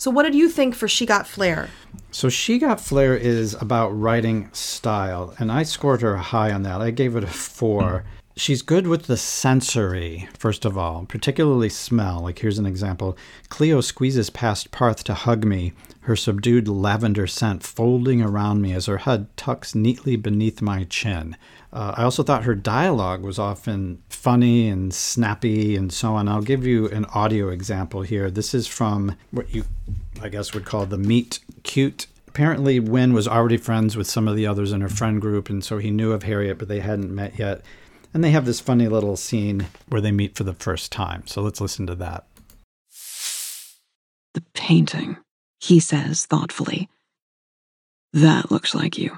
So 0.04 0.12
what 0.12 0.24
did 0.24 0.36
you 0.36 0.50
think 0.50 0.76
for 0.76 0.90
She 0.90 1.06
Got 1.06 1.28
Flair? 1.28 1.70
So 2.12 2.28
She 2.28 2.60
Got 2.60 2.82
Flair 2.82 3.16
is 3.16 3.54
about 3.54 3.88
writing 3.92 4.50
style, 4.52 5.34
and 5.40 5.50
I 5.50 5.64
scored 5.64 6.02
her 6.02 6.18
high 6.18 6.52
on 6.52 6.64
that. 6.64 6.82
I 6.82 6.92
gave 6.92 7.16
it 7.16 7.24
a 7.24 7.28
four. 7.28 8.04
She's 8.36 8.63
good 8.63 8.88
with 8.88 9.04
the 9.04 9.16
sensory, 9.16 10.28
first 10.40 10.66
of 10.66 10.75
all, 10.75 11.06
particularly 11.06 11.70
smell. 11.70 12.22
Like 12.22 12.40
here's 12.40 12.58
an 12.58 12.66
example 12.66 13.16
Cleo 13.50 13.80
squeezes 13.80 14.32
past 14.32 14.72
Parth 14.72 15.04
to 15.04 15.13
hug 15.13 15.46
me, 15.46 15.74
her 16.02 16.16
subdued 16.16 16.68
lavender 16.68 17.28
scent 17.28 17.62
folding 17.62 18.24
around 18.24 18.62
me 18.62 18.74
as 18.74 18.88
her 18.88 18.98
head 19.00 19.28
tucks 19.38 19.75
neatly 19.75 20.16
beneath 20.16 20.63
my 20.63 20.86
chin. 20.86 21.38
Uh, 21.72 21.94
I 21.96 22.04
also 22.04 22.24
thought 22.24 22.44
her 22.44 22.56
dialogue 22.56 23.22
was 23.22 23.38
often 23.38 24.02
funny 24.10 24.68
and 24.68 24.92
snappy 24.92 25.75
and 25.75 25.94
so 25.94 26.16
on. 26.16 26.28
I'll 26.28 26.42
give 26.42 26.66
you 26.66 26.90
an 26.90 27.06
audio 27.13 27.50
example 27.50 28.02
here. 28.02 28.32
This 28.32 28.56
is 28.56 28.66
from 28.66 29.16
what 29.30 29.54
you, 29.54 29.66
I 30.22 30.30
guess, 30.30 30.56
would 30.56 30.66
call 30.66 30.88
the 30.88 30.98
Meet 30.98 31.40
Cute 31.62 32.08
apparently 32.34 32.80
Win 32.80 33.13
was 33.13 33.28
already 33.28 33.58
friends 33.58 33.96
with 33.96 34.10
some 34.10 34.28
of 34.28 34.36
the 34.36 34.48
others 34.48 34.72
in 34.72 34.82
her 34.82 34.90
friend 34.90 35.22
group, 35.22 35.52
and 35.52 35.63
so 35.63 35.78
he 35.78 35.92
knew 35.92 36.13
of 36.13 36.24
Harriet, 36.24 36.58
but 36.58 36.68
they 36.68 36.80
hadn't 36.80 37.13
met 37.13 37.38
yet. 37.38 37.62
And 38.13 38.24
they 38.24 38.32
have 38.32 38.46
this 38.46 38.60
funny 38.60 38.88
little 38.88 39.17
scene 39.17 39.67
where 39.88 40.01
they 40.01 40.12
meet 40.12 40.36
for 40.36 40.43
the 40.43 40.53
first 40.53 40.91
time. 40.91 41.25
So 41.25 41.41
let's 41.41 41.60
listen 41.60 41.88
to 41.88 41.96
that. 41.96 42.27
The 44.34 44.43
painting, 44.53 45.17
he 45.60 45.79
says 45.79 46.25
thoughtfully. 46.25 46.89
That 48.13 48.51
looks 48.51 48.75
like 48.75 48.98
you. 48.98 49.17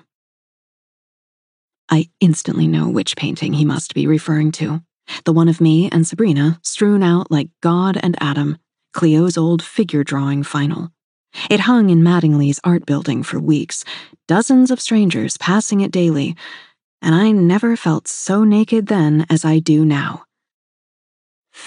I 1.90 2.10
instantly 2.20 2.68
know 2.68 2.90
which 2.90 3.16
painting 3.16 3.54
he 3.54 3.66
must 3.66 3.94
be 3.94 4.08
referring 4.08 4.52
to. 4.54 4.82
The 5.26 5.34
one 5.34 5.50
of 5.50 5.62
me 5.62 5.90
and 5.92 6.08
Sabrina 6.08 6.60
strewn 6.64 7.04
out 7.04 7.30
like 7.30 7.50
God 7.62 7.98
and 8.02 8.16
Adam, 8.20 8.58
Cleo's 8.94 9.38
old 9.38 9.62
figure 9.62 10.04
drawing 10.04 10.44
final. 10.44 10.92
It 11.50 11.60
hung 11.62 11.90
in 11.90 12.02
Mattingly's 12.02 12.60
art 12.64 12.86
building 12.86 13.22
for 13.22 13.40
weeks, 13.40 13.84
dozens 14.28 14.72
of 14.72 14.82
strangers 14.82 15.38
passing 15.38 15.82
it 15.82 15.92
daily, 15.92 16.36
and 17.06 17.14
I 17.14 17.30
never 17.30 17.78
felt 17.78 18.08
so 18.08 18.44
naked 18.44 18.88
then 18.88 19.28
as 19.30 19.46
I 19.46 19.60
do 19.60 19.86
now. 19.86 20.24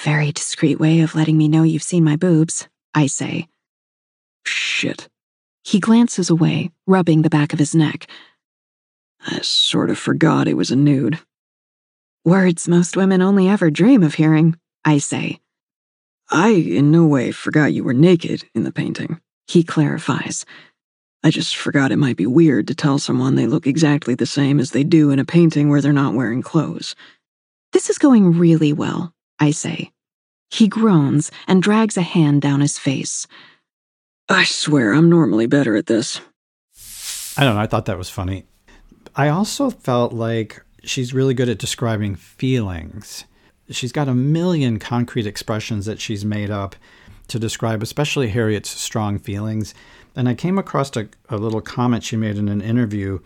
Very 0.03 0.33
discreet 0.33 0.81
way 0.81 1.01
of 1.01 1.15
letting 1.15 1.39
me 1.39 1.47
know 1.47 1.63
you've 1.63 1.85
seen 1.85 2.03
my 2.03 2.17
boobs, 2.17 2.67
I 2.93 3.07
say. 3.07 3.47
Shit. 4.45 5.09
He 5.63 5.79
glances 5.79 6.29
away, 6.29 6.73
rubbing 6.89 7.23
the 7.23 7.31
back 7.31 7.53
of 7.53 7.61
his 7.61 7.73
neck. 7.73 8.09
I 9.25 9.41
sort 9.43 9.91
of 9.91 9.99
forgot 9.99 10.49
it 10.49 10.57
was 10.57 10.73
a 10.73 10.77
nude. 10.77 11.21
Words 12.25 12.67
most 12.67 12.97
women 12.97 13.23
only 13.23 13.49
ever 13.49 13.71
dream 13.71 14.03
of 14.03 14.15
hearing, 14.15 14.59
I 14.85 14.99
say. 14.99 15.39
I 16.31 16.49
in 16.49 16.91
no 16.91 17.07
way 17.07 17.31
forgot 17.31 17.73
you 17.73 17.85
were 17.85 17.95
naked 17.95 18.43
in 18.57 18.65
the 18.65 18.73
painting, 18.73 19.21
he 19.47 19.63
clarifies. 19.63 20.45
I 21.25 21.31
just 21.31 21.57
forgot 21.57 21.91
it 21.91 21.97
might 21.97 22.17
be 22.17 22.27
weird 22.27 22.69
to 22.69 22.75
tell 22.75 22.99
someone 22.99 23.35
they 23.35 23.47
look 23.47 23.67
exactly 23.67 24.15
the 24.15 24.27
same 24.27 24.61
as 24.61 24.71
they 24.71 24.85
do 24.85 25.11
in 25.11 25.19
a 25.19 25.25
painting 25.25 25.69
where 25.69 25.81
they're 25.81 25.93
not 25.93 26.15
wearing 26.15 26.43
clothes. 26.43 26.95
This 27.73 27.91
is 27.91 27.99
going 27.99 28.39
really 28.39 28.73
well, 28.73 29.13
I 29.41 29.51
say. 29.51 29.91
He 30.51 30.69
groans 30.69 31.31
and 31.47 31.63
drags 31.63 31.97
a 31.97 32.03
hand 32.03 32.41
down 32.41 32.61
his 32.61 32.79
face. 32.79 33.27
I 34.29 34.45
swear 34.45 34.93
I'm 34.93 35.11
normally 35.11 35.47
better 35.47 35.77
at 35.77 35.87
this. 35.87 36.21
I 37.37 37.45
don't 37.45 37.55
know. 37.55 37.61
I 37.61 37.67
thought 37.67 37.87
that 37.87 37.99
was 37.99 38.11
funny. 38.11 38.45
I 39.17 39.29
also 39.29 39.71
felt 39.71 40.13
like 40.13 40.63
she's 40.85 41.13
really 41.13 41.35
good 41.35 41.49
at 41.49 41.59
describing 41.59 42.15
feelings. 42.15 43.25
She's 43.71 43.93
got 43.93 44.09
a 44.09 44.15
million 44.15 44.79
concrete 44.79 45.27
expressions 45.27 45.87
that 45.87 46.01
she's 46.01 46.25
made 46.25 46.51
up 46.51 46.77
to 47.29 47.39
describe, 47.39 47.83
especially 47.83 48.29
Harriet's 48.29 48.71
strong 48.71 49.19
feelings. 49.19 49.75
And 50.17 50.29
I 50.29 50.35
came 50.35 50.59
across 50.59 50.97
a, 50.97 51.09
a 51.29 51.37
little 51.37 51.61
comment 51.61 52.03
she 52.05 52.17
made 52.17 52.37
in 52.37 52.49
an 52.49 52.61
interview. 52.61 53.21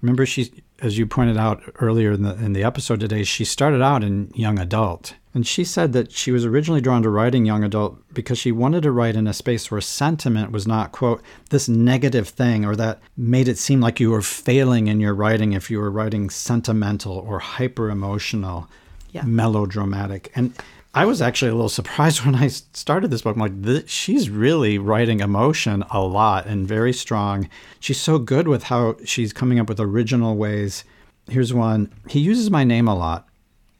Remember, 0.00 0.24
she, 0.24 0.52
as 0.80 0.96
you 0.96 1.06
pointed 1.06 1.36
out 1.36 1.62
earlier 1.80 2.12
in 2.12 2.22
the 2.22 2.34
in 2.34 2.52
the 2.52 2.62
episode 2.62 3.00
today, 3.00 3.24
she 3.24 3.44
started 3.44 3.82
out 3.82 4.04
in 4.04 4.30
young 4.34 4.58
adult, 4.58 5.14
and 5.34 5.44
she 5.46 5.64
said 5.64 5.92
that 5.94 6.12
she 6.12 6.30
was 6.30 6.44
originally 6.44 6.80
drawn 6.80 7.02
to 7.02 7.10
writing 7.10 7.44
young 7.44 7.64
adult 7.64 7.98
because 8.14 8.38
she 8.38 8.52
wanted 8.52 8.84
to 8.84 8.92
write 8.92 9.16
in 9.16 9.26
a 9.26 9.32
space 9.32 9.70
where 9.70 9.80
sentiment 9.80 10.52
was 10.52 10.66
not 10.66 10.92
quote 10.92 11.22
this 11.50 11.68
negative 11.68 12.28
thing 12.28 12.64
or 12.64 12.76
that 12.76 13.00
made 13.16 13.48
it 13.48 13.58
seem 13.58 13.80
like 13.80 13.98
you 13.98 14.10
were 14.10 14.22
failing 14.22 14.86
in 14.86 15.00
your 15.00 15.14
writing 15.14 15.52
if 15.52 15.70
you 15.70 15.78
were 15.78 15.90
writing 15.90 16.30
sentimental 16.30 17.18
or 17.18 17.40
hyper 17.40 17.90
emotional, 17.90 18.68
yeah. 19.10 19.22
melodramatic, 19.22 20.30
and 20.36 20.54
I 20.98 21.04
was 21.04 21.22
actually 21.22 21.52
a 21.52 21.54
little 21.54 21.68
surprised 21.68 22.20
when 22.24 22.34
I 22.34 22.48
started 22.48 23.12
this 23.12 23.22
book. 23.22 23.36
I'm 23.36 23.62
like, 23.62 23.84
she's 23.86 24.28
really 24.28 24.78
writing 24.78 25.20
emotion 25.20 25.84
a 25.92 26.00
lot 26.00 26.46
and 26.46 26.66
very 26.66 26.92
strong. 26.92 27.48
She's 27.78 28.00
so 28.00 28.18
good 28.18 28.48
with 28.48 28.64
how 28.64 28.96
she's 29.04 29.32
coming 29.32 29.60
up 29.60 29.68
with 29.68 29.78
original 29.78 30.34
ways. 30.36 30.82
Here's 31.30 31.54
one. 31.54 31.92
He 32.08 32.18
uses 32.18 32.50
my 32.50 32.64
name 32.64 32.88
a 32.88 32.96
lot. 32.96 33.28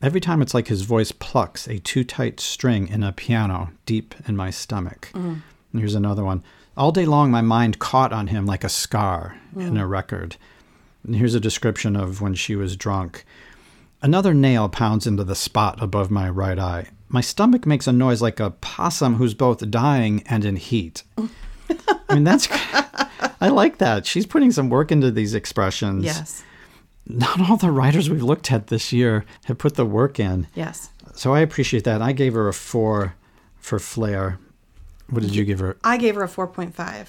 Every 0.00 0.20
time 0.20 0.40
it's 0.40 0.54
like 0.54 0.68
his 0.68 0.82
voice 0.82 1.10
plucks 1.10 1.66
a 1.66 1.80
too 1.80 2.04
tight 2.04 2.38
string 2.38 2.86
in 2.86 3.02
a 3.02 3.10
piano 3.10 3.70
deep 3.84 4.14
in 4.28 4.36
my 4.36 4.50
stomach. 4.50 5.10
Mm. 5.12 5.42
here's 5.72 5.96
another 5.96 6.22
one. 6.22 6.44
All 6.76 6.92
day 6.92 7.04
long, 7.04 7.32
my 7.32 7.42
mind 7.42 7.80
caught 7.80 8.12
on 8.12 8.28
him 8.28 8.46
like 8.46 8.62
a 8.62 8.68
scar 8.68 9.36
mm. 9.56 9.66
in 9.66 9.76
a 9.76 9.88
record. 9.88 10.36
And 11.02 11.16
here's 11.16 11.34
a 11.34 11.40
description 11.40 11.96
of 11.96 12.20
when 12.20 12.34
she 12.34 12.54
was 12.54 12.76
drunk. 12.76 13.24
Another 14.02 14.34
nail 14.34 14.68
pounds 14.68 15.04
into 15.04 15.24
the 15.24 15.34
spot 15.34 15.82
above 15.82 16.12
my 16.12 16.30
right 16.30 16.60
eye 16.60 16.90
my 17.08 17.20
stomach 17.20 17.66
makes 17.66 17.86
a 17.86 17.92
noise 17.92 18.20
like 18.20 18.40
a 18.40 18.50
possum 18.50 19.16
who's 19.16 19.34
both 19.34 19.70
dying 19.70 20.22
and 20.26 20.44
in 20.44 20.56
heat. 20.56 21.02
I 22.08 22.14
mean, 22.14 22.24
that's, 22.24 22.48
I 23.40 23.48
like 23.48 23.78
that. 23.78 24.06
She's 24.06 24.26
putting 24.26 24.52
some 24.52 24.68
work 24.70 24.92
into 24.92 25.10
these 25.10 25.34
expressions. 25.34 26.04
Yes. 26.04 26.44
Not 27.06 27.40
all 27.40 27.56
the 27.56 27.70
writers 27.70 28.10
we've 28.10 28.22
looked 28.22 28.52
at 28.52 28.66
this 28.66 28.92
year 28.92 29.24
have 29.46 29.58
put 29.58 29.76
the 29.76 29.86
work 29.86 30.20
in. 30.20 30.46
Yes. 30.54 30.90
So 31.14 31.34
I 31.34 31.40
appreciate 31.40 31.84
that. 31.84 32.02
I 32.02 32.12
gave 32.12 32.34
her 32.34 32.48
a 32.48 32.52
four 32.52 33.14
for 33.58 33.78
flair. 33.78 34.38
What 35.10 35.22
did 35.22 35.34
you 35.34 35.44
give 35.44 35.58
her? 35.60 35.78
I 35.82 35.96
gave 35.96 36.14
her 36.16 36.22
a 36.22 36.28
4.5. 36.28 37.08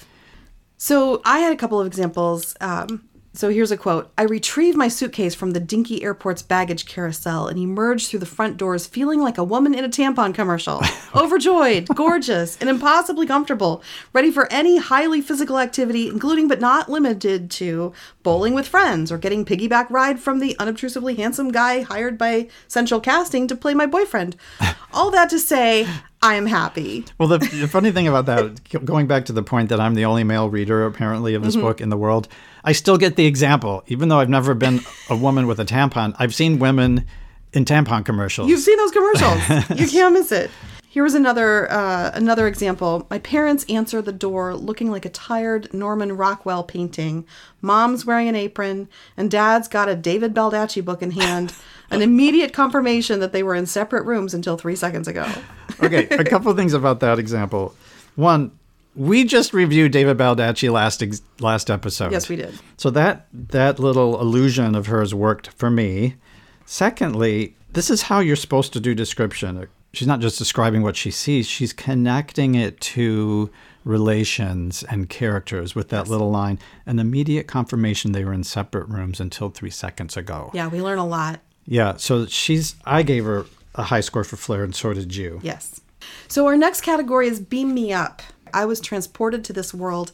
So 0.78 1.20
I 1.24 1.40
had 1.40 1.52
a 1.52 1.56
couple 1.56 1.78
of 1.78 1.86
examples. 1.86 2.56
Um, 2.60 3.06
so 3.32 3.48
here's 3.48 3.70
a 3.70 3.76
quote 3.76 4.10
I 4.18 4.24
retrieved 4.24 4.76
my 4.76 4.88
suitcase 4.88 5.36
from 5.36 5.52
the 5.52 5.60
dinky 5.60 6.02
airport's 6.02 6.42
baggage 6.42 6.84
carousel 6.86 7.46
and 7.46 7.58
emerged 7.58 8.08
through 8.08 8.18
the 8.18 8.26
front 8.26 8.56
doors 8.56 8.88
feeling 8.88 9.20
like 9.20 9.38
a 9.38 9.44
woman 9.44 9.72
in 9.72 9.84
a 9.84 9.88
tampon 9.88 10.34
commercial. 10.34 10.82
Overjoyed, 11.14 11.86
gorgeous, 11.94 12.56
and 12.60 12.68
impossibly 12.68 13.26
comfortable, 13.26 13.82
ready 14.12 14.32
for 14.32 14.52
any 14.52 14.78
highly 14.78 15.20
physical 15.20 15.58
activity, 15.58 16.08
including 16.08 16.48
but 16.48 16.60
not 16.60 16.88
limited 16.88 17.50
to 17.52 17.92
bowling 18.24 18.52
with 18.54 18.66
friends 18.66 19.12
or 19.12 19.18
getting 19.18 19.44
piggyback 19.44 19.88
ride 19.90 20.18
from 20.18 20.40
the 20.40 20.56
unobtrusively 20.58 21.16
handsome 21.16 21.52
guy 21.52 21.82
hired 21.82 22.18
by 22.18 22.48
Central 22.66 23.00
Casting 23.00 23.46
to 23.46 23.54
play 23.54 23.74
my 23.74 23.86
boyfriend. 23.86 24.34
All 24.92 25.12
that 25.12 25.30
to 25.30 25.38
say, 25.38 25.86
I 26.22 26.34
am 26.34 26.46
happy. 26.46 27.06
Well, 27.18 27.28
the, 27.28 27.38
the, 27.38 27.66
funny 27.66 27.92
thing 27.92 28.06
about 28.06 28.26
that, 28.26 28.60
going 28.84 29.06
back 29.06 29.24
to 29.26 29.32
the 29.32 29.42
point 29.42 29.70
that 29.70 29.80
I'm 29.80 29.94
the 29.94 30.04
only 30.04 30.22
male 30.22 30.50
reader 30.50 30.84
apparently 30.84 31.34
of 31.34 31.42
this 31.42 31.56
mm-hmm. 31.56 31.64
book 31.64 31.80
in 31.80 31.88
the 31.88 31.96
world, 31.96 32.28
I 32.62 32.72
still 32.72 32.98
get 32.98 33.16
the 33.16 33.24
example, 33.24 33.82
even 33.86 34.10
though 34.10 34.20
I've 34.20 34.28
never 34.28 34.52
been 34.52 34.80
a 35.08 35.16
woman 35.16 35.46
with 35.46 35.58
a 35.60 35.64
tampon. 35.64 36.14
I've 36.18 36.34
seen 36.34 36.58
women 36.58 37.06
in 37.54 37.64
tampon 37.64 38.04
commercials. 38.04 38.50
You've 38.50 38.60
seen 38.60 38.76
those 38.76 38.90
commercials. 38.90 39.70
you 39.80 39.88
can't 39.88 40.12
miss 40.12 40.30
it. 40.30 40.50
Here 40.90 41.04
was 41.04 41.14
another 41.14 41.70
uh, 41.70 42.10
another 42.14 42.48
example. 42.48 43.06
My 43.10 43.20
parents 43.20 43.64
answer 43.68 44.02
the 44.02 44.12
door 44.12 44.56
looking 44.56 44.90
like 44.90 45.04
a 45.04 45.08
tired 45.08 45.72
Norman 45.72 46.16
Rockwell 46.16 46.64
painting. 46.64 47.24
Mom's 47.60 48.04
wearing 48.04 48.28
an 48.28 48.34
apron, 48.34 48.88
and 49.16 49.30
Dad's 49.30 49.68
got 49.68 49.88
a 49.88 49.94
David 49.94 50.34
Baldacci 50.34 50.84
book 50.84 51.00
in 51.00 51.12
hand. 51.12 51.54
An 51.90 52.02
immediate 52.02 52.52
confirmation 52.52 53.20
that 53.20 53.32
they 53.32 53.42
were 53.42 53.54
in 53.54 53.66
separate 53.66 54.04
rooms 54.04 54.32
until 54.32 54.56
three 54.56 54.76
seconds 54.76 55.08
ago. 55.08 55.26
okay, 55.82 56.06
a 56.08 56.24
couple 56.24 56.54
things 56.54 56.72
about 56.72 57.00
that 57.00 57.18
example. 57.18 57.74
One, 58.16 58.52
we 58.94 59.24
just 59.24 59.52
reviewed 59.52 59.92
David 59.92 60.18
Baldacci 60.18 60.70
last 60.70 61.02
ex- 61.02 61.22
last 61.40 61.70
episode. 61.70 62.12
Yes, 62.12 62.28
we 62.28 62.36
did. 62.36 62.58
So 62.76 62.90
that 62.90 63.26
that 63.32 63.78
little 63.78 64.20
illusion 64.20 64.74
of 64.74 64.86
hers 64.86 65.14
worked 65.14 65.48
for 65.48 65.70
me. 65.70 66.16
Secondly, 66.64 67.56
this 67.72 67.90
is 67.90 68.02
how 68.02 68.20
you're 68.20 68.36
supposed 68.36 68.72
to 68.74 68.80
do 68.80 68.94
description. 68.94 69.66
She's 69.92 70.08
not 70.08 70.20
just 70.20 70.38
describing 70.38 70.82
what 70.82 70.96
she 70.96 71.10
sees; 71.10 71.46
she's 71.48 71.72
connecting 71.72 72.54
it 72.54 72.80
to 72.80 73.50
relations 73.84 74.82
and 74.84 75.08
characters 75.08 75.74
with 75.74 75.88
that 75.88 76.02
yes. 76.02 76.08
little 76.08 76.30
line. 76.30 76.58
An 76.86 76.98
immediate 76.98 77.46
confirmation 77.46 78.12
they 78.12 78.24
were 78.24 78.32
in 78.32 78.44
separate 78.44 78.88
rooms 78.88 79.20
until 79.20 79.48
three 79.50 79.70
seconds 79.70 80.16
ago. 80.16 80.50
Yeah, 80.52 80.68
we 80.68 80.82
learn 80.82 80.98
a 80.98 81.06
lot. 81.06 81.40
Yeah, 81.70 81.96
so 81.96 82.26
she's. 82.26 82.74
I 82.84 83.02
gave 83.02 83.24
her 83.24 83.46
a 83.76 83.84
high 83.84 84.00
score 84.00 84.24
for 84.24 84.36
Flair, 84.36 84.64
and 84.64 84.74
so 84.74 84.92
did 84.92 85.14
you. 85.14 85.38
Yes. 85.42 85.80
So 86.26 86.46
our 86.46 86.56
next 86.56 86.80
category 86.80 87.28
is 87.28 87.40
Beam 87.40 87.72
Me 87.72 87.92
Up. 87.92 88.22
I 88.52 88.64
was 88.64 88.80
transported 88.80 89.44
to 89.44 89.52
this 89.52 89.72
world. 89.72 90.10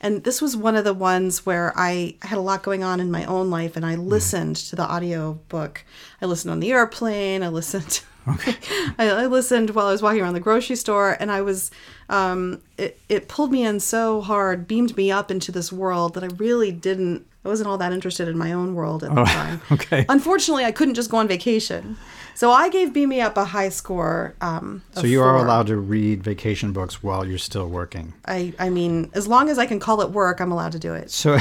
And 0.00 0.22
this 0.22 0.40
was 0.40 0.56
one 0.56 0.76
of 0.76 0.84
the 0.84 0.94
ones 0.94 1.44
where 1.44 1.72
I 1.76 2.14
had 2.22 2.38
a 2.38 2.40
lot 2.40 2.62
going 2.62 2.84
on 2.84 3.00
in 3.00 3.10
my 3.10 3.24
own 3.24 3.50
life 3.50 3.76
and 3.76 3.84
I 3.84 3.96
mm. 3.96 4.06
listened 4.06 4.54
to 4.56 4.76
the 4.76 4.84
audio 4.84 5.40
book. 5.48 5.84
I 6.22 6.26
listened 6.26 6.52
on 6.52 6.60
the 6.60 6.70
airplane, 6.70 7.42
I 7.42 7.48
listened 7.48 8.02
Okay. 8.28 8.54
I, 8.98 9.08
I, 9.08 9.26
listened 9.26 9.70
while 9.70 9.86
I 9.86 9.92
was 9.92 10.02
walking 10.02 10.20
around 10.20 10.34
the 10.34 10.40
grocery 10.40 10.76
store, 10.76 11.16
and 11.18 11.32
I 11.32 11.40
was, 11.40 11.70
um, 12.10 12.60
it, 12.76 13.00
it 13.08 13.28
pulled 13.28 13.50
me 13.50 13.64
in 13.64 13.80
so 13.80 14.20
hard, 14.20 14.68
beamed 14.68 14.94
me 14.96 15.10
up 15.10 15.30
into 15.30 15.50
this 15.50 15.72
world 15.72 16.14
that 16.14 16.22
I 16.22 16.28
really 16.36 16.70
didn't 16.70 17.26
I 17.44 17.48
wasn't 17.48 17.68
all 17.68 17.78
that 17.78 17.92
interested 17.92 18.28
in 18.28 18.36
my 18.36 18.52
own 18.52 18.74
world 18.74 19.02
at 19.02 19.14
the 19.14 19.24
time. 19.24 19.60
okay. 19.72 20.04
Unfortunately, 20.08 20.64
I 20.64 20.72
couldn't 20.72 20.94
just 20.94 21.10
go 21.10 21.16
on 21.16 21.26
vacation. 21.28 21.96
So 22.34 22.50
I 22.52 22.68
gave 22.70 22.92
Beam 22.92 23.08
Me 23.10 23.20
Up 23.20 23.36
a 23.36 23.44
high 23.44 23.68
score. 23.70 24.34
Um, 24.40 24.82
So 24.92 25.06
you 25.06 25.22
are 25.22 25.36
allowed 25.36 25.66
to 25.68 25.76
read 25.76 26.22
vacation 26.22 26.72
books 26.72 27.02
while 27.02 27.26
you're 27.26 27.38
still 27.38 27.68
working. 27.68 28.14
I, 28.26 28.52
I 28.58 28.68
mean, 28.70 29.10
as 29.14 29.26
long 29.26 29.48
as 29.48 29.58
I 29.58 29.66
can 29.66 29.80
call 29.80 30.00
it 30.00 30.10
work, 30.10 30.40
I'm 30.40 30.52
allowed 30.52 30.72
to 30.72 30.78
do 30.78 30.94
it. 30.94 31.10
So 31.10 31.38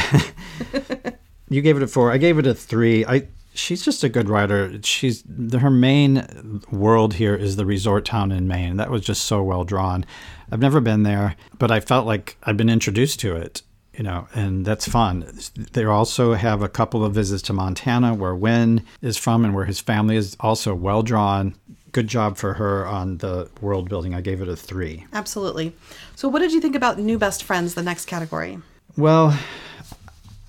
you 1.49 1.61
gave 1.61 1.77
it 1.77 1.83
a 1.83 1.87
four. 1.87 2.11
I 2.11 2.17
gave 2.17 2.37
it 2.37 2.47
a 2.47 2.53
three. 2.53 3.05
I 3.05 3.27
she's 3.53 3.83
just 3.83 4.03
a 4.03 4.09
good 4.09 4.29
writer. 4.29 4.79
She's 4.83 5.23
her 5.59 5.69
main 5.69 6.61
world 6.71 7.15
here 7.15 7.35
is 7.35 7.55
the 7.55 7.65
resort 7.65 8.05
town 8.05 8.31
in 8.31 8.47
Maine. 8.47 8.77
That 8.77 8.89
was 8.89 9.01
just 9.01 9.23
so 9.25 9.41
well 9.43 9.63
drawn. 9.63 10.05
I've 10.51 10.59
never 10.61 10.79
been 10.81 11.03
there, 11.03 11.35
but 11.57 11.71
I 11.71 11.79
felt 11.79 12.05
like 12.05 12.37
I've 12.43 12.57
been 12.57 12.69
introduced 12.69 13.19
to 13.21 13.35
it. 13.35 13.61
You 13.99 14.03
know, 14.03 14.29
and 14.33 14.63
that's 14.65 14.87
fun. 14.87 15.29
They 15.73 15.83
also 15.83 16.33
have 16.33 16.61
a 16.61 16.69
couple 16.69 17.03
of 17.03 17.13
visits 17.13 17.41
to 17.43 17.53
Montana, 17.53 18.13
where 18.13 18.33
Wyn 18.33 18.85
is 19.01 19.17
from, 19.17 19.43
and 19.43 19.53
where 19.53 19.65
his 19.65 19.81
family 19.81 20.15
is 20.15 20.37
also 20.39 20.73
well 20.73 21.03
drawn. 21.03 21.53
Good 21.91 22.07
job 22.07 22.37
for 22.37 22.53
her 22.53 22.87
on 22.87 23.17
the 23.17 23.49
world 23.59 23.89
building. 23.89 24.15
I 24.15 24.21
gave 24.21 24.41
it 24.41 24.47
a 24.47 24.55
three. 24.55 25.05
Absolutely. 25.11 25.75
So, 26.15 26.29
what 26.29 26.39
did 26.39 26.53
you 26.53 26.61
think 26.61 26.77
about 26.77 26.97
New 26.97 27.17
Best 27.17 27.43
Friends, 27.43 27.73
the 27.73 27.83
next 27.83 28.05
category? 28.05 28.59
Well, 28.95 29.37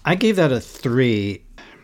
I 0.04 0.14
gave 0.14 0.36
that 0.36 0.52
a 0.52 0.60
three. 0.60 1.42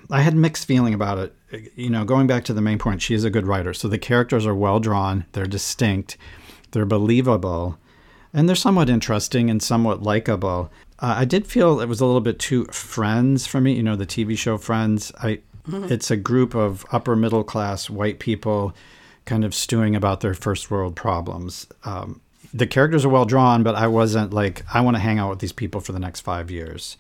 I 0.09 0.21
had 0.21 0.37
mixed 0.37 0.69
feeling 0.69 0.95
about 0.95 1.19
it. 1.19 1.73
You 1.75 1.91
know, 1.91 2.05
going 2.05 2.29
back 2.29 2.45
to 2.45 2.55
the 2.55 2.63
main 2.63 2.79
point, 2.79 3.03
she 3.03 3.13
is 3.13 3.25
a 3.25 3.31
good 3.31 3.49
writer. 3.49 3.75
So 3.75 3.89
the 3.89 3.99
characters 3.99 4.47
are 4.47 4.55
well 4.55 4.79
drawn, 4.79 5.27
they're 5.33 5.47
distinct, 5.47 6.17
they're 6.71 6.87
believable, 6.87 7.77
and 8.33 8.49
they're 8.49 8.55
somewhat 8.55 8.89
interesting 8.89 9.51
and 9.51 9.61
somewhat 9.61 10.05
likable. 10.05 10.71
Uh, 10.99 11.15
I 11.19 11.25
did 11.25 11.47
feel 11.47 11.81
it 11.81 11.88
was 11.88 12.00
a 12.00 12.07
little 12.07 12.21
bit 12.21 12.38
too 12.38 12.65
Friends 12.67 13.47
for 13.47 13.61
me. 13.61 13.73
You 13.75 13.83
know, 13.83 13.97
the 13.97 14.07
TV 14.07 14.37
show 14.37 14.57
Friends. 14.59 15.12
I, 15.23 15.41
it's 15.91 16.11
a 16.11 16.17
group 16.17 16.55
of 16.55 16.85
upper 16.93 17.17
middle 17.17 17.45
class 17.45 17.91
white 17.91 18.19
people, 18.19 18.75
kind 19.25 19.45
of 19.45 19.55
stewing 19.55 19.95
about 19.97 20.21
their 20.21 20.35
first 20.35 20.71
world 20.71 20.95
problems. 20.97 21.67
Um, 21.85 22.21
the 22.55 22.67
characters 22.67 23.05
are 23.05 23.09
well 23.11 23.25
drawn, 23.25 23.62
but 23.62 23.75
I 23.75 23.87
wasn't 23.88 24.33
like 24.33 24.62
I 24.73 24.81
want 24.81 24.97
to 24.97 25.00
hang 25.00 25.19
out 25.19 25.29
with 25.31 25.41
these 25.41 25.53
people 25.53 25.81
for 25.81 25.93
the 25.93 25.99
next 25.99 26.21
five 26.21 26.50
years. 26.50 26.97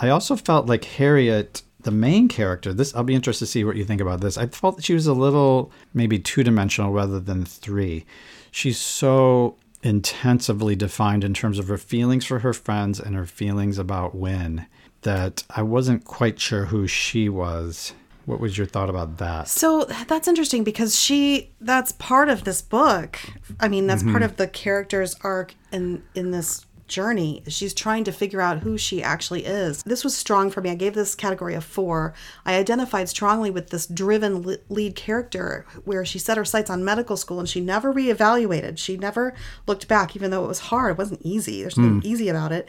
I 0.00 0.08
also 0.08 0.34
felt 0.36 0.66
like 0.66 0.84
Harriet, 0.84 1.62
the 1.82 1.90
main 1.90 2.26
character. 2.28 2.72
This 2.72 2.94
I'll 2.94 3.04
be 3.04 3.14
interested 3.14 3.44
to 3.44 3.50
see 3.50 3.62
what 3.64 3.76
you 3.76 3.84
think 3.84 4.00
about 4.00 4.20
this. 4.20 4.36
I 4.38 4.46
felt 4.46 4.76
that 4.76 4.84
she 4.84 4.94
was 4.94 5.06
a 5.06 5.12
little 5.12 5.70
maybe 5.94 6.18
two 6.18 6.42
dimensional 6.42 6.90
rather 6.92 7.20
than 7.20 7.44
three. 7.44 8.04
She's 8.50 8.78
so 8.78 9.56
intensively 9.82 10.76
defined 10.76 11.24
in 11.24 11.34
terms 11.34 11.58
of 11.58 11.68
her 11.68 11.78
feelings 11.78 12.24
for 12.24 12.40
her 12.40 12.52
friends 12.52 13.00
and 13.00 13.16
her 13.16 13.26
feelings 13.26 13.78
about 13.78 14.14
Win 14.14 14.66
that 15.02 15.42
I 15.50 15.62
wasn't 15.62 16.04
quite 16.04 16.38
sure 16.40 16.66
who 16.66 16.86
she 16.86 17.28
was. 17.28 17.92
What 18.24 18.38
was 18.38 18.56
your 18.56 18.68
thought 18.68 18.88
about 18.88 19.18
that? 19.18 19.48
So 19.48 19.84
that's 20.06 20.28
interesting 20.28 20.62
because 20.62 20.98
she 20.98 21.50
that's 21.60 21.90
part 21.92 22.28
of 22.28 22.44
this 22.44 22.62
book. 22.62 23.18
I 23.58 23.66
mean, 23.66 23.88
that's 23.88 24.04
part 24.04 24.16
mm-hmm. 24.16 24.24
of 24.24 24.36
the 24.36 24.46
character's 24.46 25.16
arc 25.22 25.56
in 25.72 26.04
in 26.14 26.30
this 26.30 26.64
journey. 26.92 27.42
She's 27.48 27.74
trying 27.74 28.04
to 28.04 28.12
figure 28.12 28.40
out 28.40 28.60
who 28.60 28.76
she 28.76 29.02
actually 29.02 29.44
is. 29.44 29.82
This 29.82 30.04
was 30.04 30.16
strong 30.16 30.50
for 30.50 30.60
me. 30.60 30.70
I 30.70 30.74
gave 30.74 30.94
this 30.94 31.14
category 31.14 31.54
a 31.54 31.60
4. 31.60 32.12
I 32.44 32.54
identified 32.54 33.08
strongly 33.08 33.50
with 33.50 33.70
this 33.70 33.86
driven 33.86 34.58
lead 34.68 34.94
character 34.94 35.64
where 35.84 36.04
she 36.04 36.18
set 36.18 36.36
her 36.36 36.44
sights 36.44 36.70
on 36.70 36.84
medical 36.84 37.16
school 37.16 37.40
and 37.40 37.48
she 37.48 37.60
never 37.60 37.92
reevaluated. 37.92 38.78
She 38.78 38.96
never 38.96 39.34
looked 39.66 39.88
back 39.88 40.14
even 40.14 40.30
though 40.30 40.44
it 40.44 40.48
was 40.48 40.60
hard. 40.60 40.92
It 40.92 40.98
wasn't 40.98 41.22
easy. 41.22 41.62
There's 41.62 41.78
nothing 41.78 42.00
hmm. 42.00 42.06
easy 42.06 42.28
about 42.28 42.52
it 42.52 42.68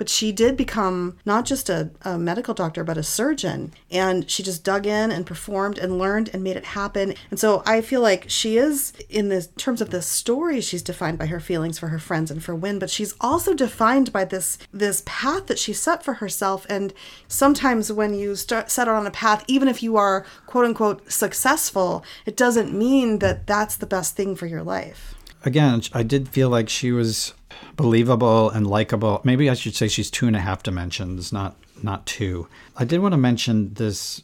but 0.00 0.08
she 0.08 0.32
did 0.32 0.56
become 0.56 1.18
not 1.26 1.44
just 1.44 1.68
a, 1.68 1.90
a, 2.00 2.16
medical 2.16 2.54
doctor 2.54 2.82
but 2.82 2.96
a 2.96 3.02
surgeon. 3.02 3.70
And 3.90 4.30
she 4.30 4.42
just 4.42 4.64
dug 4.64 4.86
in 4.86 5.10
and 5.10 5.26
performed 5.26 5.76
and 5.76 5.98
learned 5.98 6.30
and 6.32 6.42
made 6.42 6.56
it 6.56 6.64
happen. 6.64 7.12
And 7.30 7.38
so 7.38 7.62
i 7.66 7.82
feel 7.82 8.00
like 8.00 8.24
she 8.26 8.56
is 8.56 8.94
in 9.10 9.28
the 9.28 9.42
terms 9.58 9.82
of 9.82 9.90
the 9.90 10.00
story 10.00 10.62
she's 10.62 10.80
defined 10.80 11.18
by 11.18 11.26
her 11.26 11.38
feelings 11.38 11.78
for 11.78 11.88
her 11.88 11.98
friends 11.98 12.30
and 12.30 12.42
for 12.42 12.54
Wyn 12.54 12.78
but 12.78 12.88
she's 12.88 13.14
also 13.20 13.52
defined 13.52 14.10
by 14.10 14.24
this 14.24 14.56
this 14.72 15.02
path 15.04 15.48
that 15.48 15.58
she 15.58 15.74
set 15.74 16.02
for 16.02 16.14
herself. 16.14 16.64
And 16.70 16.94
sometimes 17.28 17.92
when 17.92 18.14
you 18.14 18.36
start 18.36 18.70
set 18.70 18.88
out 18.88 18.94
on 18.94 19.06
a 19.06 19.10
path 19.10 19.44
even 19.48 19.68
if 19.68 19.82
you 19.82 19.98
are 19.98 20.24
quote 20.46 20.64
unquote 20.64 21.12
successful 21.12 22.02
it 22.24 22.38
doesn't 22.38 22.72
mean 22.72 23.18
that 23.18 23.46
that's 23.46 23.76
the 23.76 23.86
best 23.86 24.16
thing 24.16 24.34
for 24.34 24.46
your 24.46 24.62
life. 24.62 25.14
Again, 25.44 25.82
I 25.92 26.04
did 26.04 26.30
feel 26.30 26.48
like 26.48 26.70
she 26.70 26.90
was 26.90 27.34
believable 27.80 28.50
and 28.50 28.66
likable. 28.66 29.20
Maybe 29.24 29.48
I 29.48 29.54
should 29.54 29.74
say 29.74 29.88
she's 29.88 30.10
two 30.10 30.26
and 30.26 30.36
a 30.36 30.40
half 30.40 30.62
dimensions, 30.62 31.32
not 31.32 31.56
not 31.82 32.06
two. 32.06 32.46
I 32.76 32.84
did 32.84 33.00
want 33.00 33.12
to 33.12 33.18
mention 33.18 33.74
this. 33.74 34.22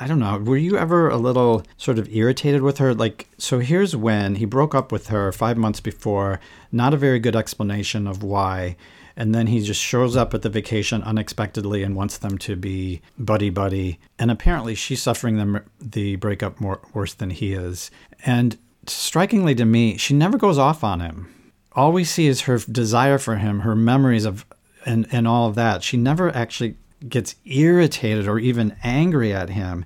I 0.00 0.06
don't 0.06 0.18
know. 0.18 0.38
Were 0.38 0.56
you 0.56 0.76
ever 0.76 1.08
a 1.08 1.16
little 1.16 1.64
sort 1.76 1.98
of 1.98 2.08
irritated 2.14 2.62
with 2.62 2.78
her? 2.78 2.94
Like, 2.94 3.28
so 3.38 3.58
here's 3.58 3.96
when 3.96 4.36
he 4.36 4.44
broke 4.44 4.74
up 4.74 4.92
with 4.92 5.08
her 5.08 5.32
five 5.32 5.56
months 5.56 5.80
before. 5.80 6.40
Not 6.70 6.94
a 6.94 6.98
very 6.98 7.18
good 7.18 7.34
explanation 7.34 8.06
of 8.06 8.22
why. 8.22 8.76
And 9.16 9.34
then 9.34 9.48
he 9.48 9.60
just 9.60 9.80
shows 9.80 10.14
up 10.14 10.34
at 10.34 10.42
the 10.42 10.50
vacation 10.50 11.02
unexpectedly 11.02 11.82
and 11.82 11.96
wants 11.96 12.18
them 12.18 12.38
to 12.38 12.54
be 12.54 13.00
buddy 13.18 13.50
buddy. 13.50 13.98
And 14.18 14.30
apparently 14.30 14.76
she's 14.76 15.02
suffering 15.02 15.36
the, 15.36 15.64
the 15.80 16.16
breakup 16.16 16.60
more 16.60 16.80
worse 16.92 17.14
than 17.14 17.30
he 17.30 17.54
is. 17.54 17.90
And 18.24 18.56
strikingly 18.86 19.54
to 19.56 19.64
me, 19.64 19.96
she 19.96 20.14
never 20.14 20.38
goes 20.38 20.58
off 20.58 20.84
on 20.84 21.00
him 21.00 21.34
all 21.78 21.92
we 21.92 22.02
see 22.02 22.26
is 22.26 22.42
her 22.42 22.58
desire 22.58 23.18
for 23.18 23.36
him, 23.36 23.60
her 23.60 23.76
memories 23.76 24.24
of, 24.24 24.44
and, 24.84 25.06
and 25.12 25.28
all 25.28 25.48
of 25.48 25.54
that. 25.54 25.84
She 25.84 25.96
never 25.96 26.34
actually 26.34 26.76
gets 27.08 27.36
irritated 27.44 28.26
or 28.26 28.40
even 28.40 28.74
angry 28.82 29.32
at 29.32 29.50
him. 29.50 29.84